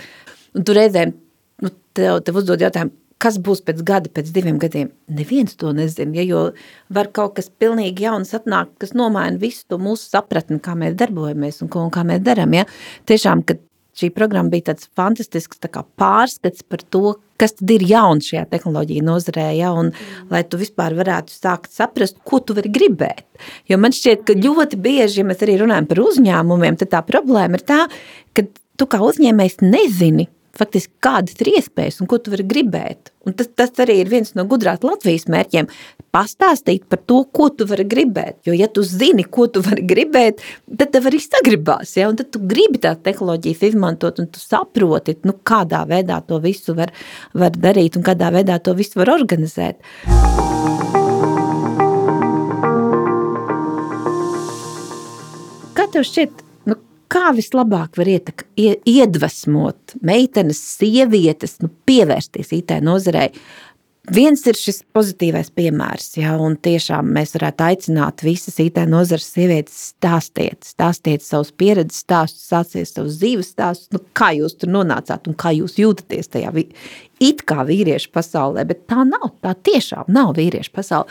tu 0.57 0.77
reizēm 0.77 1.13
nu, 1.65 1.73
tev, 1.97 2.23
tev 2.25 2.41
uzdod 2.41 2.65
jautājumu, 2.65 2.95
kas 3.23 3.39
būs 3.41 3.63
pēc 3.65 3.81
gada, 3.87 4.11
pēc 4.13 4.33
diviem 4.35 4.59
gadiem, 4.61 4.91
neviens 5.09 5.57
to 5.57 5.73
nezina, 5.77 6.19
ja, 6.19 6.25
jo 6.27 6.43
var 6.93 7.09
kaut 7.17 7.37
kas 7.39 7.49
pilnīgi 7.49 8.05
jauns 8.05 8.35
atnākt, 8.37 8.75
kas 8.83 8.93
nomaina 8.99 9.41
visu 9.41 9.65
to 9.71 9.81
mūsu 9.81 10.11
sapratni, 10.13 10.61
kā 10.63 10.77
mēs 10.79 10.99
darbojamies 11.01 11.63
un 11.65 11.73
ko 11.73 11.87
un 11.87 11.95
kā 11.95 12.05
mēs 12.07 12.21
darām, 12.27 12.53
ja. 12.59 12.67
Tiešām, 13.09 13.45
kad 13.49 13.63
šī 13.97 14.11
programma 14.13 14.53
bija 14.53 14.71
tāds 14.71 14.91
fantastisks 14.97 15.63
tā 15.63 15.71
kā 15.73 15.83
pārskats 15.99 16.65
par 16.69 16.85
to, 16.93 17.17
kas 17.41 17.57
tad 17.57 17.73
ir 17.73 17.85
jauns 17.89 18.29
šajā 18.29 18.45
tehnoloģija 18.53 19.05
nozarē, 19.05 19.49
ja, 19.57 19.73
un 19.77 19.91
mm. 19.91 20.29
lai 20.33 20.43
tu 20.49 20.61
vispār 20.61 20.97
varētu 20.97 21.33
sākt 21.33 21.73
saprast, 21.73 22.21
ko 22.25 22.41
tu 22.45 22.57
vari 22.57 22.73
gribēt. 22.73 23.25
Jo 23.71 23.81
man 23.81 23.97
šķiet, 23.97 24.25
ka 24.29 24.37
ļoti 24.37 24.81
bieži, 24.81 25.23
ja 25.23 25.29
mēs 25.29 25.45
arī 25.45 25.59
runājam 25.63 25.89
par 25.89 26.05
uzņēmumiem, 26.05 26.81
tad 26.81 26.93
tā 26.93 27.03
problēma 27.09 27.61
ir 27.61 27.67
tā, 27.69 27.83
ka 28.37 28.45
tu 28.77 28.89
kā 28.93 29.01
uzņēmējs 29.05 29.63
nezini, 29.65 30.29
faktiski 30.59 30.93
kādas 31.05 31.37
ir 31.43 31.53
iespējas 31.57 32.01
un 32.03 32.09
ko 32.11 32.19
tu 32.23 32.33
vari 32.33 32.47
gribēt. 32.49 33.13
Un 33.27 33.35
tas, 33.35 33.49
tas 33.59 33.73
arī 33.83 33.99
ir 34.03 34.11
viens 34.11 34.33
no 34.39 34.45
gudrās 34.47 34.85
Latvijas 34.87 35.27
mērķiem- 35.33 35.69
pastāstīt 36.17 36.87
par 36.89 37.01
to, 37.11 37.25
ko 37.25 37.49
tu 37.51 37.67
vari 37.67 37.85
gribēt. 37.85 38.39
Jo, 38.47 38.55
ja 38.55 38.69
tu 38.69 38.83
zini, 38.83 39.25
ko 39.25 39.49
tu 39.49 39.61
vari 39.61 39.83
gribēt, 39.83 40.41
tad 40.79 40.93
tev 40.93 41.11
arī 41.11 41.21
sagribās, 41.21 41.97
ja? 41.97 42.09
un 42.09 42.17
tad 42.17 42.31
tu 42.31 42.39
gribi 42.39 42.79
tās 42.79 43.03
tehnoloģijas 43.03 43.63
izmantot, 43.73 44.19
un 44.19 44.27
tu 44.27 44.39
saproti, 44.41 45.17
nu, 45.25 45.33
kādā 45.45 45.87
veidā 45.87 46.21
to 46.27 46.39
visu 46.39 46.75
var, 46.75 46.93
var 47.35 47.51
darīt 47.51 47.97
un 47.97 48.03
kādā 48.03 48.31
veidā 48.33 48.63
to 48.63 48.75
visu 48.75 49.03
var 49.03 49.11
organizēt. 49.19 49.77
Kā 55.77 55.85
tev 55.93 56.07
šķiet, 56.07 56.46
kā 57.13 57.31
vislabāk 57.37 57.99
var 57.99 58.11
ietek, 58.11 58.47
iedvesmot 58.57 59.97
meitenes, 60.07 60.61
sievietes, 60.79 61.59
nu, 61.63 61.71
pievērsties 61.89 62.53
IT 62.57 62.77
nozarei. 62.85 63.31
Viens 64.07 64.45
ir 64.47 64.55
šis 64.55 64.85
pozitīvais 64.95 65.49
piemērs, 65.59 66.13
ja, 66.21 66.37
un 66.39 66.55
tiešām 66.63 67.09
mēs 67.17 67.33
varētu 67.35 67.65
aicināt 67.67 68.23
visas 68.23 68.61
IT 68.63 68.79
nozares 68.87 69.27
sievietes 69.35 69.81
stāstiet, 69.91 70.63
stāstiet 70.63 71.25
savus 71.27 71.51
pieredzes 71.51 72.05
stāstus, 72.05 72.45
sāciet 72.47 72.87
savus 72.87 73.17
dzīves 73.19 73.51
stāstus, 73.57 73.91
nu, 73.97 74.03
kā 74.15 74.31
jūs 74.37 74.55
tur 74.61 74.71
nonācāt 74.77 75.27
un 75.27 75.35
kā 75.35 75.51
jūs 75.57 75.75
jūtaties 75.83 76.31
tajā 76.37 76.53
it 76.55 77.43
kā 77.51 77.67
vīriešu 77.67 78.13
pasaulē, 78.15 78.63
bet 78.69 78.87
tā 78.87 79.03
nav, 79.09 79.33
tā 79.43 79.57
tiešām 79.67 80.07
nav 80.15 80.37
vīriešu 80.39 80.71
pasaule. 80.77 81.11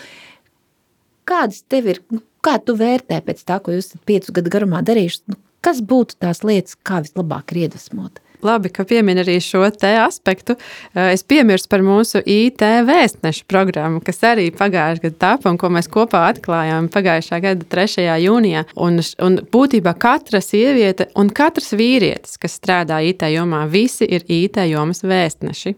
Kādas 1.28 1.66
tev 1.68 1.92
ir, 1.92 2.00
nu, 2.16 2.22
kā 2.46 2.56
tu 2.64 2.78
vērtē 2.80 3.20
pēc 3.26 3.44
tā, 3.44 3.60
ko 3.60 3.76
jūs 3.76 3.90
esat 3.90 4.08
piecu 4.08 4.38
gadu 4.40 4.56
garumā 4.56 4.80
darījuši, 4.88 5.24
nu, 5.34 5.42
Kas 5.66 5.82
būtu 5.82 6.20
tās 6.22 6.44
lietas, 6.46 6.78
kā 6.86 7.02
vislabāk 7.02 7.56
ir 7.56 7.66
iedvesmot? 7.66 8.22
Labi, 8.46 8.70
ka 8.70 8.84
piemin 8.86 9.18
arī 9.18 9.40
šo 9.42 9.64
aspektu. 9.66 10.56
Eh, 10.94 11.14
es 11.14 11.24
piemirstu 11.24 11.70
par 11.70 11.82
mūsu 11.82 12.22
IT 12.22 12.62
vēstnešu 12.86 13.46
programmu, 13.48 14.02
kas 14.06 14.22
arī 14.22 14.52
pagājušajā 14.52 15.02
gadā 15.02 15.18
tapa 15.20 15.50
un 15.50 15.58
ko 15.58 15.70
mēs 15.70 15.90
kopā 15.90 16.28
atklājām 16.30 16.90
pagājušā 16.94 17.42
gada 17.42 17.66
3. 17.66 18.06
jūnijā. 18.22 18.66
Un, 18.76 19.02
un 19.20 19.40
būtībā 19.52 19.96
katra 19.98 20.42
sieviete 20.42 21.10
un 21.16 21.30
katrs 21.30 21.74
vīrietis, 21.74 22.38
kas 22.38 22.60
strādā 22.60 23.02
IT 23.02 23.26
jomā, 23.34 23.66
visi 23.66 24.06
ir 24.06 24.28
IT 24.28 24.62
jomas 24.70 25.02
vēstneši. 25.02 25.76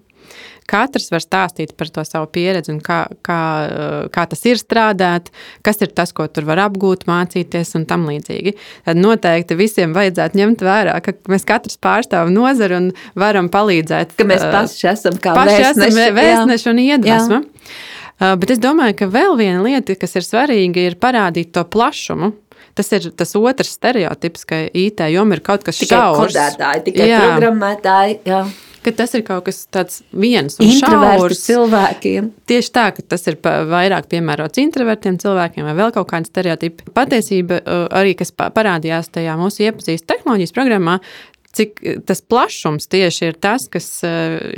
Katrs 0.67 1.07
var 1.13 1.23
stāstīt 1.23 1.71
par 1.79 1.87
to 1.93 2.03
savu 2.03 2.27
pieredzi 2.35 2.73
un 2.73 2.81
kā, 2.83 2.99
kā, 3.23 3.41
eh, 3.63 4.07
kā 4.11 4.25
tas 4.27 4.43
ir 4.49 4.59
strādāt, 4.59 5.31
kas 5.63 5.79
ir 5.81 5.93
tas, 5.95 6.11
ko 6.11 6.27
tur 6.27 6.43
var 6.49 6.59
apgūt, 6.65 7.05
mācīties 7.07 7.71
un 7.79 7.85
tam 7.87 8.03
līdzīgi. 8.09 8.53
Tad 8.85 8.99
noteikti 8.99 9.55
visiem 9.55 9.95
vajadzētu 9.95 10.41
ņemt 10.41 10.65
vērā, 10.67 10.97
ka 11.03 11.15
mēs 11.31 11.47
katrs 11.47 11.79
pārstāvam 11.79 12.35
nozari 12.35 12.75
un 12.75 12.91
varam 13.15 13.47
palīdzēt. 13.53 14.17
Ka 14.19 14.27
mēs 14.27 14.43
eh, 14.43 14.51
paši 14.51 14.91
esam 14.91 15.21
kā 15.23 15.37
paši 15.39 15.61
vēstneši, 15.63 15.95
esam 15.95 16.19
vēstneši 16.19 16.73
un 16.73 16.83
iedvesma. 16.83 17.41
Uh, 18.17 18.33
bet 18.33 18.49
es 18.49 18.59
domāju, 18.59 18.95
ka 18.97 19.11
vēl 19.13 19.35
viena 19.37 19.61
lieta, 19.61 19.93
kas 19.93 20.17
ir 20.17 20.25
svarīga, 20.25 20.87
ir 20.89 20.95
parādīt 20.97 21.53
to 21.53 21.61
plašumu. 21.63 22.33
Tas 22.73 22.89
ir 22.93 23.11
tas 23.17 23.35
otrs 23.37 23.75
stereotips, 23.77 24.45
ka 24.49 24.63
IT 24.73 25.05
joma 25.13 25.37
ir 25.37 25.41
kaut 25.45 25.63
kas 25.65 25.79
šaurs. 25.79 26.33
Tikai 26.33 26.47
kodētāji, 26.49 26.83
tikai 26.89 27.11
jā. 27.13 27.21
programmētāji. 27.23 28.19
Jā 28.25 28.41
ka 28.87 28.93
tas 29.01 29.13
ir 29.17 29.23
kaut 29.27 29.45
kas 29.47 29.61
tāds 29.73 30.01
viens 30.15 30.57
un 30.63 30.71
šaurs 30.79 31.43
cilvēkiem. 31.43 32.31
Tieši 32.49 32.73
tā, 32.75 32.87
ka 32.95 33.03
tas 33.15 33.27
ir 33.27 33.39
vairāk 33.43 34.09
piemērots 34.11 34.61
introvertiem 34.63 35.19
cilvēkiem 35.21 35.67
vai 35.67 35.75
vēl 35.77 35.93
kaut 35.95 36.09
kādi 36.11 36.31
stereotipi. 36.31 36.87
Patiesība 36.95 37.59
arī, 37.95 38.15
kas 38.19 38.31
parādījās 38.31 39.11
tajā 39.13 39.35
mūsu 39.39 39.65
iepazīstināšanas 39.67 40.07
tehnoloģijas 40.13 40.55
programmā, 40.55 40.99
cik 41.57 41.81
tas 42.07 42.21
plašums 42.21 42.87
tieši 42.91 43.31
ir 43.31 43.39
tas, 43.43 43.67
kas 43.71 43.89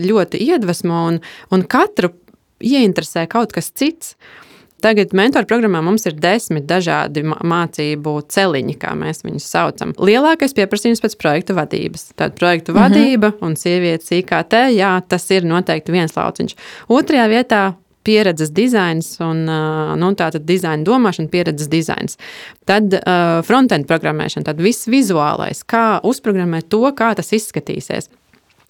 ļoti 0.03 0.41
iedvesmo 0.49 1.05
un, 1.11 1.21
un 1.53 1.65
katru 1.69 2.13
ieinteresē 2.59 3.25
kaut 3.31 3.55
kas 3.55 3.71
cits. 3.71 4.15
Tagad 4.83 5.11
mentoru 5.17 5.47
programmā 5.49 5.81
mums 5.83 6.05
ir 6.07 6.15
desmit 6.15 6.67
dažādi 6.69 7.25
mācību 7.27 8.13
celiņi, 8.31 8.77
kā 8.79 8.93
mēs 8.95 9.25
viņus 9.25 9.49
saucam. 9.51 9.91
Lielākais 9.99 10.55
pieprasījums 10.55 11.03
pēc 11.03 11.17
projektu 11.19 11.57
vadības. 11.57 12.13
Tāda 12.15 12.35
projektu 12.39 12.71
mm 12.71 12.77
-hmm. 12.77 12.87
vadība 12.87 13.33
un 13.41 13.55
sievietes 13.55 14.11
IKT, 14.11 14.55
jā, 14.77 15.01
tas 15.07 15.31
ir 15.31 15.43
noteikti 15.43 15.91
viens 15.91 16.15
lauciņš. 16.15 16.55
Otrajā 16.87 17.27
vietā 17.27 17.63
pieredzes 18.03 18.51
dizains 18.55 19.19
un 19.19 19.43
nu, 19.99 20.11
tāda 20.17 20.39
dizaina 20.39 20.83
domāšana, 20.83 21.29
pieredzes 21.29 21.67
dizains. 21.67 22.17
Tad 22.65 22.93
uh, 22.93 23.41
frontend 23.45 23.87
programmēšana, 23.89 24.45
tad 24.45 24.61
viss 24.61 24.87
vizuālais, 24.87 25.63
kā 25.67 25.99
uzprogrammēt 26.03 26.69
to, 26.69 26.85
kā 26.95 27.11
tas 27.15 27.33
izskatīsies 27.35 28.09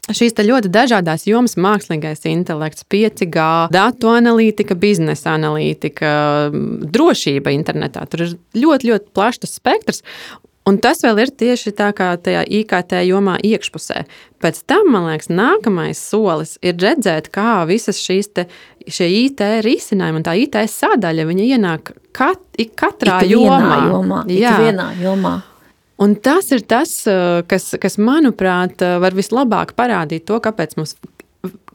šīs 0.07 0.37
ļoti 0.37 0.71
dažādas 0.73 1.27
jomas, 1.29 1.55
mākslīgais 1.59 2.25
intelekts, 2.29 2.85
5G, 2.89 3.45
datu 3.73 4.11
analītika, 4.13 4.77
biznesa 4.79 5.35
analītika, 5.37 6.11
drošība 6.53 7.53
internetā. 7.53 8.05
Tur 8.09 8.25
ir 8.25 8.37
ļoti, 8.57 8.93
ļoti 8.93 9.11
plašs 9.13 9.57
spektrs. 9.59 10.03
Un 10.69 10.77
tas 10.77 10.99
vēl 11.01 11.23
ir 11.23 11.31
tieši 11.33 11.71
tā 11.73 11.87
kā 11.97 12.11
tajā 12.21 12.43
IKT 12.59 12.99
jomā 13.07 13.39
iekšpusē. 13.41 14.03
Pēc 14.43 14.59
tam, 14.69 14.91
man 14.93 15.07
liekas, 15.07 15.31
nākamais 15.33 15.97
solis 15.97 16.57
ir 16.61 16.77
redzēt, 16.77 17.31
kā 17.33 17.63
visas 17.69 17.97
šīs 18.03 18.29
te, 18.37 18.45
IT 18.85 19.41
risinājumi 19.65 20.21
un 20.21 20.27
tā 20.27 20.35
IT 20.37 20.59
sadaļa 20.69 21.25
ienāk 21.47 21.93
kat, 22.13 22.43
katrā 22.77 23.21
ik 23.23 23.33
jomā. 23.33 23.79
jomā. 23.89 24.21
Jā, 24.29 24.57
vienā 24.61 24.91
jomā. 25.01 25.39
Un 25.99 26.15
tas 26.15 26.47
ir 26.55 26.63
tas, 26.63 26.91
eh, 27.07 27.41
kas, 27.47 27.73
kas, 27.81 27.97
manuprāt, 27.99 28.79
eh, 28.81 28.99
var 29.03 29.11
vislabāk 29.11 29.73
parādīt 29.75 30.25
to, 30.25 30.39
kāpēc 30.39 30.77
mums 30.77 30.95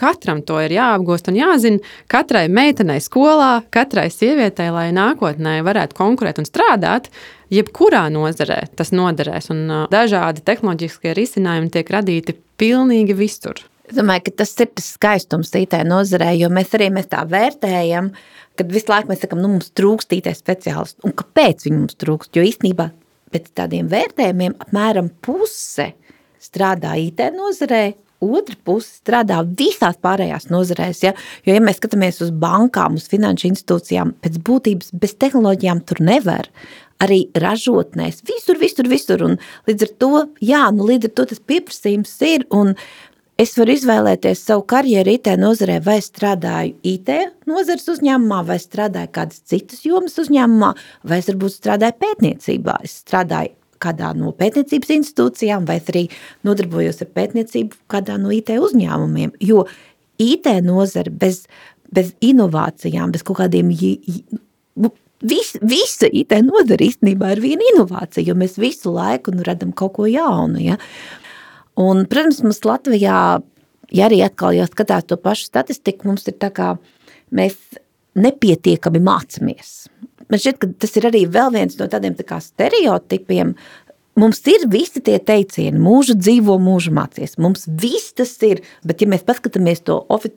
katram 0.01 0.41
to 0.45 0.57
ir 0.65 0.73
jāapgūst 0.73 1.29
un 1.29 1.37
jāzina. 1.37 1.81
Katrai 2.09 2.49
meitenei 2.49 3.01
skolā, 3.05 3.63
katrai 3.73 4.09
sievietei, 4.13 4.71
lai 4.73 4.91
nākotnē 4.97 5.61
varētu 5.65 5.97
konkurēt 5.97 6.41
un 6.41 6.49
strādāt, 6.49 7.09
jebkurā 7.53 8.09
nozarē 8.13 8.65
tas 8.77 8.93
noderēs. 8.97 9.51
Un 9.51 9.63
eh, 9.69 9.85
dažādi 9.93 10.41
tehnoloģiskie 10.41 11.15
risinājumi 11.21 11.71
tiek 11.77 11.93
radīti 11.93 12.39
pilnīgi 12.57 13.17
visur. 13.21 13.61
Es 13.85 13.99
domāju, 13.99 14.25
ka 14.25 14.39
tas 14.41 14.57
ir 14.57 14.73
tas 14.73 14.89
skaistums 14.97 15.53
IT 15.53 15.77
nozarē, 15.85 16.33
jo 16.41 16.49
mēs 16.49 16.73
arī 16.73 16.89
mēs 16.89 17.13
tā 17.13 17.21
vērtējam, 17.29 18.15
kad 18.57 18.73
visu 18.73 18.89
laiku 18.89 19.13
mēs 19.13 19.21
sakām, 19.21 19.45
nu, 19.45 19.53
mums 19.53 19.69
trūkst 19.77 20.17
IT 20.17 20.33
speciālistu. 20.33 21.05
Un 21.05 21.13
kāpēc 21.13 21.69
viņi 21.69 21.83
mums 21.83 22.01
trūkst? 22.01 22.33
Jo 22.33 22.49
īstenībā 22.49 22.89
pēc 23.35 23.51
tādiem 23.59 23.91
vērtējumiem 23.91 24.57
apmēram 24.63 25.11
puse 25.25 25.91
strādā 26.43 26.95
IT 27.01 27.21
nozarē, 27.35 27.85
otra 28.25 28.57
puse 28.65 29.01
strādā 29.01 29.41
visās 29.45 29.99
pārējās 30.03 30.49
nozarēs. 30.53 31.03
Ja? 31.05 31.13
Jo, 31.45 31.57
ja 31.57 31.63
mēs 31.65 31.81
skatāmies 31.81 32.23
uz 32.25 32.31
bankām, 32.31 32.99
uz 33.01 33.09
finanšu 33.11 33.51
institūcijām, 33.51 34.15
pēc 34.25 34.41
būtības 34.47 34.95
bez 35.01 35.17
tehnoloģijām 35.21 35.85
tur 35.89 36.03
nevar. 36.05 36.51
Arī 37.03 37.25
ražotnēs, 37.37 38.23
visur, 38.29 38.59
visur, 38.61 38.89
visur. 38.89 39.25
Un 39.27 39.35
līdz 39.69 39.89
ar 39.89 39.95
to, 40.01 40.13
jā, 40.45 40.63
nu, 40.73 40.87
līdz 40.89 41.11
ar 41.11 41.17
to 41.19 41.27
tas 41.33 41.43
pieprasījums 41.43 42.15
ir. 42.25 42.47
Un, 42.55 42.77
Es 43.35 43.57
varu 43.59 43.75
izvēlēties 43.75 44.45
savu 44.47 44.63
karjeru 44.71 45.17
IT 45.17 45.33
nozarē, 45.41 45.81
vai 45.83 45.97
strādāju 46.05 46.77
IT 46.87 47.09
nozares 47.51 47.89
uzņēmumā, 47.91 48.45
vai 48.47 48.61
strādāju 48.63 49.11
kādas 49.17 49.41
citas 49.51 49.81
jomas 49.83 50.15
uzņēmumā, 50.23 50.69
vai 51.11 51.19
es 51.19 51.31
varbūt 51.33 51.57
strādāju 51.57 51.97
pētniecībā. 52.05 52.77
Es 52.87 53.01
strādāju 53.03 53.57
kādā 53.83 54.13
no 54.15 54.31
pētniecības 54.39 54.93
institūcijām, 55.01 55.67
vai 55.67 55.81
arī 55.83 56.05
nodarbojos 56.47 57.03
ar 57.03 57.11
pētniecību 57.19 57.81
kādā 57.91 58.21
no 58.23 58.31
IT 58.35 58.55
uzņēmumiem. 58.55 59.35
Jo 59.43 59.67
IT 60.23 60.47
nozare 60.63 61.11
bez, 61.11 61.49
bez 61.91 62.15
inovācijām, 62.23 63.11
bez 63.15 63.27
kaut 63.27 63.43
kādiem 63.43 63.75
Vis, 65.25 65.55
visa 65.65 66.05
IT 66.13 66.35
nodara 66.45 66.85
īstenībā 66.85 67.31
ir 67.33 67.41
viena 67.41 67.65
inovācija, 67.71 68.27
jo 68.27 68.35
mēs 68.37 68.59
visu 68.61 68.91
laiku 68.93 69.33
nu, 69.33 69.41
radām 69.47 69.71
kaut 69.73 69.95
ko 69.97 70.09
jaunu. 70.11 70.61
Ja? 70.61 70.77
Un, 71.81 72.05
protams, 72.11 72.43
mums 72.45 72.63
Latvijā, 72.67 73.21
ja 73.95 74.09
arī 74.09 74.21
atkal 74.27 74.55
jau 74.55 74.67
skatās 74.71 75.09
to 75.11 75.19
pašu 75.21 75.49
statistiku, 75.49 76.11
mums 76.11 76.27
ir 76.31 76.39
tā 76.39 76.53
kā 76.55 76.75
mēs 77.35 77.59
nepietiekami 78.15 79.03
mācāmies. 79.03 79.73
Man 80.31 80.41
šķiet, 80.41 80.61
ka 80.61 80.71
tas 80.85 80.95
ir 80.99 81.09
arī 81.11 81.25
vēl 81.31 81.51
viens 81.55 81.75
no 81.81 81.89
tādiem 81.91 82.15
tā 82.17 82.39
stereotipiem. 82.41 83.57
Mums 84.15 84.39
ir 84.47 84.63
visi 84.71 85.01
tie 85.03 85.17
teicieni, 85.19 85.81
mūžu 85.83 86.15
dzīvo, 86.15 86.55
mūžu 86.63 86.93
mācies. 86.95 87.33
Mums 87.43 87.65
viss 87.67 88.13
tas 88.15 88.31
ir, 88.47 88.61
bet 88.87 89.03
ja 89.03 89.09
mēs 89.11 89.25
paskatāmies 89.27 89.83
to, 89.83 89.97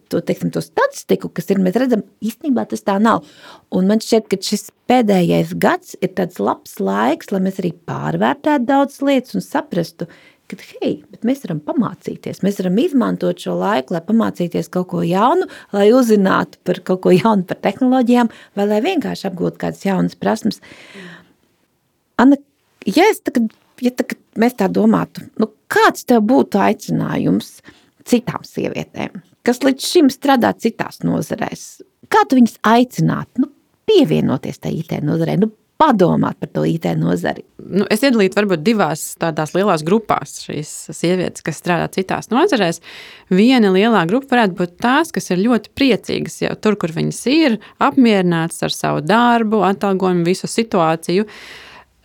to, 0.10 0.22
teiksim, 0.26 0.50
to 0.50 0.64
statistiku, 0.66 1.30
kas 1.30 1.52
ir, 1.54 1.62
mēs 1.62 1.78
redzam, 1.78 2.02
īstenībā 2.26 2.66
tas 2.72 2.82
tā 2.82 2.96
nav. 2.98 3.28
Un 3.70 3.86
man 3.92 4.02
šķiet, 4.02 4.32
ka 4.32 4.42
šis 4.50 4.72
pēdējais 4.90 5.54
gads 5.62 5.94
ir 6.02 6.16
tāds 6.18 6.42
labs 6.42 6.80
laiks, 6.82 7.30
lai 7.30 7.44
mēs 7.46 7.62
arī 7.62 7.76
pārvērtētu 7.86 8.66
daudzas 8.66 9.06
lietas 9.06 9.38
un 9.38 9.46
saprastu, 9.46 10.10
ka 10.52 10.58
hei, 10.80 10.94
mēs 11.28 11.44
varam 11.44 11.60
pamācīties. 11.64 12.42
Mēs 12.46 12.60
varam 12.62 12.80
izmantot 12.82 13.42
šo 13.44 13.58
laiku, 13.60 13.96
lai 13.96 14.02
pamācīties 14.06 14.70
kaut 14.74 14.90
ko 14.94 15.04
jaunu, 15.06 15.48
lai 15.76 15.90
uzzinātu 15.96 16.62
par 16.68 16.80
kaut 16.88 17.04
ko 17.04 17.14
jaunu, 17.16 17.46
par 17.48 17.60
tehnoloģijām, 17.66 18.32
vai 18.58 18.68
lai 18.70 18.82
vienkārši 18.86 19.28
apgūtu 19.30 19.62
kādas 19.64 19.84
jaunas 19.86 20.16
prasmes. 20.20 20.62
Anna, 22.22 22.40
ja, 22.88 23.10
tagad, 23.28 23.52
ja 23.84 23.92
tagad 23.94 24.22
mēs 24.40 24.58
tā 24.58 24.70
domātu, 24.72 25.28
nu, 25.42 25.52
kāds 25.72 26.08
tev 26.08 26.24
būtu 26.30 26.62
aicinājums 26.64 27.58
citām 28.08 28.48
sievietēm, 28.48 29.20
kas 29.46 29.62
līdz 29.66 29.92
šim 29.92 30.12
strādā 30.14 30.54
citās 30.56 31.04
nozarēs? 31.04 31.70
Kā 32.08 32.24
tu 32.24 32.40
viņus 32.40 32.60
aicinātu 32.64 33.44
nu, 33.44 33.52
pievienoties 33.90 34.64
tai 34.64 34.78
IT 34.80 34.96
nozarei? 35.04 35.36
Nu, 35.42 35.52
padomāt 35.82 36.40
par 36.42 36.50
to 36.54 36.64
IT 36.68 36.88
nozari? 37.00 37.44
Nu, 37.58 37.86
es 37.92 38.04
iedalītu 38.06 38.40
varbūt 38.40 38.64
divās 38.66 39.04
tādās 39.22 39.54
lielās 39.56 39.84
grupās 39.88 40.40
šīs 40.46 40.72
sievietes, 40.96 41.44
kas 41.46 41.62
strādā 41.62 41.88
citās 41.94 42.32
nozarēs. 42.34 42.82
Viena 43.34 43.72
lielā 43.74 44.06
grupa 44.10 44.36
varētu 44.36 44.58
būt 44.60 44.76
tās, 44.84 45.14
kas 45.16 45.32
ir 45.34 45.44
ļoti 45.44 45.74
priecīgas 45.78 46.42
jau 46.46 46.56
tur, 46.62 46.78
kur 46.80 46.94
viņas 46.96 47.22
ir, 47.34 47.60
apmierinātas 47.84 48.64
ar 48.68 48.76
savu 48.76 49.06
darbu, 49.06 49.64
atalgojumu, 49.68 50.28
visu 50.28 50.50
situāciju. 50.52 51.28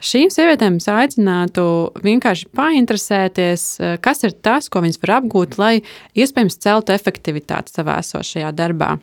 Šīm 0.03 0.33
sievietēm 0.35 0.81
es 0.81 0.89
aicinātu 0.91 1.65
vienkārši 2.03 2.49
painteresēties, 2.59 3.67
kas 4.03 4.27
ir 4.27 4.35
tas, 4.43 4.67
ko 4.67 4.83
viņas 4.83 4.99
var 5.05 5.15
apgūt, 5.21 5.61
lai 5.63 5.77
iespējams 6.19 6.59
celtu 6.65 6.97
efektivitāti 6.97 7.77
savā 7.77 8.01
esošajā 8.03 8.51
darbā. 8.59 8.97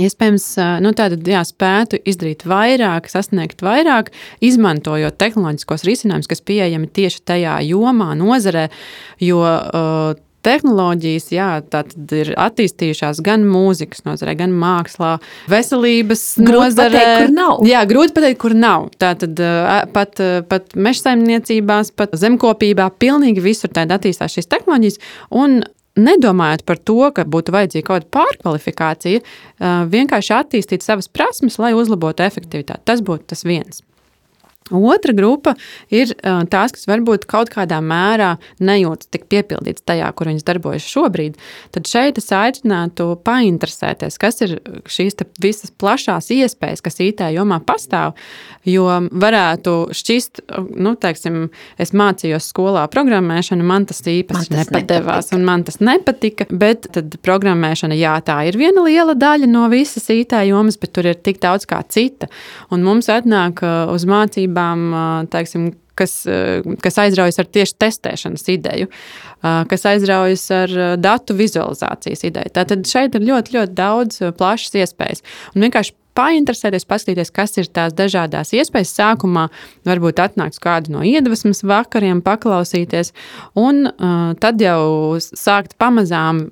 Iespējams, 0.00 0.46
nu, 0.80 0.94
tātad, 0.96 1.26
jā, 1.28 1.42
spētu 1.44 1.98
izdarīt 2.08 2.46
vairāk, 2.48 3.10
sasniegt 3.12 3.60
vairāk, 3.60 4.08
izmantojot 4.40 5.18
tehnoloģiskos 5.20 5.84
risinājumus, 5.84 6.30
kas 6.30 6.40
pieejami 6.48 6.88
tieši 6.88 7.20
tajā 7.28 7.58
jomā, 7.68 8.14
nozarē. 8.16 8.70
Jo 9.20 9.42
uh, 9.44 10.14
tehnoloģijas 10.42 11.28
jā, 11.32 11.48
ir 12.18 12.32
attīstījušās 12.40 13.20
gan 13.24 13.44
mūzikas 13.48 14.04
nozarē, 14.06 14.34
gan 14.40 14.54
mākslā, 14.58 15.14
veselības 15.50 16.24
grūti 16.40 16.56
nozarē. 16.56 17.04
Pateikt. 17.04 17.68
Jā, 17.68 17.84
grūti 17.88 18.16
pateikt, 18.16 18.40
kur 18.42 18.56
nav. 18.58 18.88
Tātad 19.02 19.38
pat, 19.94 20.24
pat 20.50 20.74
meža 20.74 21.08
saimniecībās, 21.08 21.92
pat 21.96 22.16
zemkopībā, 22.18 22.90
pilnīgi 23.02 23.44
visur 23.44 23.72
attīstās 23.82 24.38
šīs 24.38 24.50
tehnoloģijas. 24.50 25.00
Un 25.42 25.62
nedomājot 25.98 26.64
par 26.68 26.80
to, 26.80 26.98
ka 27.14 27.24
būtu 27.28 27.54
vajadzīga 27.54 27.86
kaut 27.86 28.06
kāda 28.06 28.12
pārkvalifikācija, 28.16 29.22
vienkārši 29.92 30.34
attīstīt 30.38 30.84
savas 30.84 31.10
prasmes, 31.12 31.58
lai 31.62 31.74
uzlabotu 31.76 32.24
efektivitāti. 32.24 32.86
Tas 32.88 33.04
būtu 33.04 33.32
tas 33.34 33.44
viens. 33.44 33.82
Otra 34.70 35.12
grupa 35.12 35.56
ir 35.90 36.14
tās, 36.22 36.72
kas 36.72 36.86
varbūt 36.86 37.26
kaut 37.28 37.50
kādā 37.52 37.80
mērā 37.82 38.36
nejūtas 38.62 39.10
tik 39.10 39.26
piepildītas 39.32 39.82
tajā, 39.84 40.06
kur 40.14 40.30
viņas 40.30 40.46
darbojas 40.46 40.86
šobrīd. 40.86 41.34
Tad 41.74 41.90
šeit 41.90 42.20
es 42.20 42.30
aicinātu 42.32 43.08
painteresēties, 43.26 44.16
kas 44.22 44.38
ir 44.46 44.54
šīs 44.86 45.18
visas 45.42 45.74
plašās 45.74 46.30
iespējas, 46.32 46.84
kas 46.84 47.00
IT 47.02 47.24
jomā 47.34 47.58
pastāv. 47.66 48.14
Jo 48.62 48.86
varētu 49.10 49.74
šķist, 49.98 50.44
nu, 50.78 50.94
teiksim, 50.94 51.48
es 51.82 51.90
mācījos 51.90 52.46
skolā 52.52 52.86
programmēšanu, 52.92 53.66
man 53.66 53.88
tas 53.90 53.98
īpaši 54.06 54.54
man 54.54 54.62
tas 54.62 54.70
nepadevās, 54.70 55.32
un 55.34 55.44
man 55.48 55.66
tas 55.66 55.80
nepatika. 55.82 56.46
Bet 56.48 56.86
tad 56.94 57.18
programmēšana, 57.26 57.98
jā, 57.98 58.14
tā 58.24 58.38
ir 58.46 58.60
viena 58.60 58.86
liela 58.86 59.18
daļa 59.18 59.50
no 59.50 59.66
visas 59.72 60.06
IT 60.14 60.38
jomas, 60.46 60.78
bet 60.78 60.94
tur 60.94 61.10
ir 61.10 61.18
tik 61.18 61.42
daudz 61.42 61.66
kā 61.66 61.82
cita. 61.90 62.30
Un 62.70 62.86
mums 62.86 63.10
atnāk 63.10 63.64
uz 63.90 64.06
mācībām 64.06 64.51
lietām, 64.52 65.26
teiksim, 65.32 65.72
kas, 65.94 66.22
kas 66.82 66.98
aizraujas 66.98 67.38
ar 67.38 67.48
tieši 67.52 67.76
testēšanas 67.78 68.46
ideju, 68.48 68.88
kas 69.42 69.86
aizraujas 69.86 70.44
ar 70.50 70.76
datu 70.98 71.36
vizualizācijas 71.36 72.24
ideju. 72.24 72.52
Tātad 72.54 72.86
šeit 72.88 73.14
ir 73.14 73.26
ļoti, 73.28 73.56
ļoti 73.58 73.74
daudz 73.76 74.22
plašas 74.38 74.78
iespējas. 74.82 75.22
Un 75.54 75.66
vienkārši 75.66 75.96
painteresēties, 76.18 76.86
paskatīties, 76.88 77.32
kas 77.34 77.56
ir 77.60 77.68
tās 77.72 77.94
dažādas 77.96 78.52
iespējas. 78.56 78.92
Sākumā 78.92 79.46
varbūt 79.88 80.20
atnāks 80.22 80.60
kādu 80.62 80.94
no 80.96 81.04
iedvesmas 81.06 81.62
vakariem, 81.66 82.20
paklausīties, 82.24 83.12
un 83.58 83.86
uh, 83.88 84.32
tad 84.42 84.60
jau 84.62 85.16
sākt 85.22 85.76
pamazām 85.80 86.44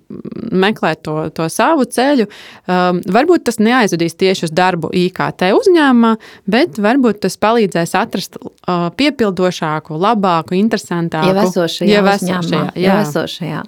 meklēt 0.51 1.05
to, 1.07 1.16
to 1.37 1.49
savu 1.53 1.87
ceļu. 1.88 2.29
Um, 2.66 3.03
varbūt 3.05 3.46
tas 3.51 3.61
neaizvedīs 3.62 4.16
tieši 4.20 4.49
uz 4.49 4.55
darbu 4.57 4.92
IKT 4.96 5.51
uzņēmumā, 5.57 6.14
bet 6.51 6.81
varbūt 6.81 7.23
tas 7.27 7.38
palīdzēs 7.40 7.94
atrast 8.01 8.40
uh, 8.40 8.88
piepildošāku, 8.96 9.99
labāku, 10.01 10.57
interesantāku, 10.59 11.31
jau 11.31 11.46
esošajā. 11.46 11.92
Jau 11.92 12.05
esošajā, 12.16 12.66
jā. 12.75 12.88
Jau 12.88 12.99
esošajā. 13.05 13.64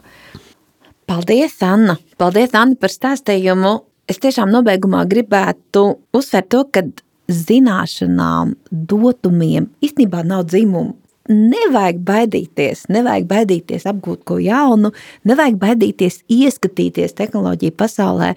Paldies, 1.12 1.57
Anna! 1.66 1.98
Paldies, 2.16 2.55
Anna, 2.57 2.78
par 2.81 2.92
stāstījumu! 2.94 3.81
Es 4.11 4.19
tiešām 4.23 4.51
nobeigumā 4.51 5.05
gribētu 5.07 5.85
uzsvērt 6.17 6.49
to, 6.51 6.65
ka 6.75 6.83
zināšanām, 7.31 8.57
dotumiem 8.71 9.71
īstenībā 9.85 10.25
nav 10.27 10.49
dzimumu. 10.51 10.97
Nevajag 11.31 12.01
baidīties, 12.03 12.88
nevajag 12.91 13.29
baidīties 13.31 13.85
apgūt 13.87 14.25
ko 14.27 14.41
jaunu, 14.43 14.91
nevajag 15.29 15.61
baidīties 15.61 16.19
ieskatīties 16.27 17.15
tehnoloģiju 17.15 17.77
pasaulē 17.79 18.33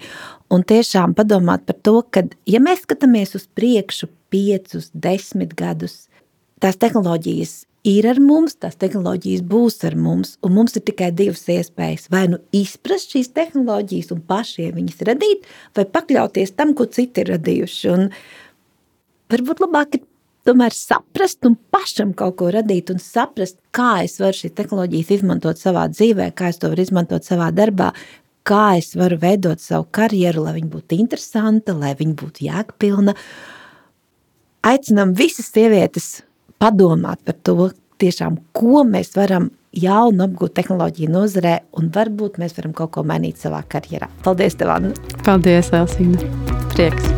un 0.54 0.62
tiešām 0.62 1.16
padomāt 1.18 1.66
par 1.66 1.80
to, 1.82 1.96
ka, 2.14 2.22
ja 2.46 2.62
mēs 2.62 2.84
skatāmies 2.86 3.34
uz 3.34 3.48
priekšu 3.58 4.06
piecus, 4.30 4.92
desmit 4.94 5.56
gadus, 5.58 6.04
tās 6.62 6.78
tehnoloģijas 6.78 7.64
ir 7.86 8.08
ar 8.10 8.18
mums, 8.22 8.56
tās 8.58 8.76
tehnoloģijas 8.80 9.44
būs 9.46 9.78
ar 9.86 9.94
mums, 9.98 10.34
un 10.44 10.56
mums 10.56 10.74
ir 10.78 10.84
tikai 10.88 11.12
divas 11.14 11.44
iespējas. 11.52 12.08
Vai 12.12 12.26
nu 12.32 12.40
izprast 12.56 13.14
šīs 13.14 13.30
tehnoloģijas 13.36 14.12
un 14.16 14.24
pašiem 14.26 14.74
viņas 14.76 15.06
radīt, 15.08 15.46
vai 15.76 15.86
pakļauties 15.94 16.56
tam, 16.58 16.74
ko 16.76 16.88
citi 16.90 17.22
ir 17.22 17.32
radījuši. 17.36 17.94
Un 17.94 18.10
varbūt 19.32 19.62
labāk 19.62 19.98
ir 19.98 20.04
tomēr 20.46 20.74
saprast 20.74 21.46
un 21.46 21.56
pašam 21.74 22.12
kaut 22.18 22.38
ko 22.40 22.50
radīt 22.54 22.90
un 22.94 23.02
saprast, 23.02 23.58
kā 23.74 24.04
es 24.04 24.18
varu 24.22 24.38
šīs 24.40 24.54
tehnoloģijas 24.58 25.16
izmantot 25.18 25.62
savā 25.62 25.86
dzīvē, 25.92 26.30
kā 26.38 26.50
es 26.52 26.62
to 26.62 26.70
varu 26.72 26.86
izmantot 26.86 27.26
savā 27.26 27.52
darbā, 27.54 27.92
kā 28.46 28.76
es 28.78 28.94
varu 28.98 29.18
veidot 29.22 29.62
savu 29.62 29.88
karjeru, 29.94 30.46
lai 30.46 30.58
viņa 30.58 30.70
būtu 30.74 30.98
interesanta, 30.98 31.74
lai 31.74 31.94
viņa 31.98 32.18
būtu 32.22 32.46
jēgpilna. 32.46 33.16
Aicinām 34.66 35.12
visas 35.14 35.50
sievietes 35.54 36.26
padomāt 36.62 37.22
par 37.26 37.38
to, 37.46 37.70
tiešām, 38.00 38.40
ko 38.56 38.84
mēs 38.88 39.14
varam 39.16 39.50
jaunu 39.76 40.24
apgūt 40.26 40.56
tehnoloģiju 40.56 41.12
nozarē, 41.12 41.58
un 41.80 41.90
varbūt 41.92 42.40
mēs 42.42 42.56
varam 42.58 42.76
kaut 42.76 42.94
ko 42.96 43.04
mainīt 43.08 43.40
savā 43.40 43.62
karjerā. 43.68 44.10
Paldies, 44.24 44.56
tev, 44.60 44.72
Anna! 44.76 44.96
Paldies, 45.24 45.72
Elsīna! 45.76 46.32
Prieks! 46.72 47.15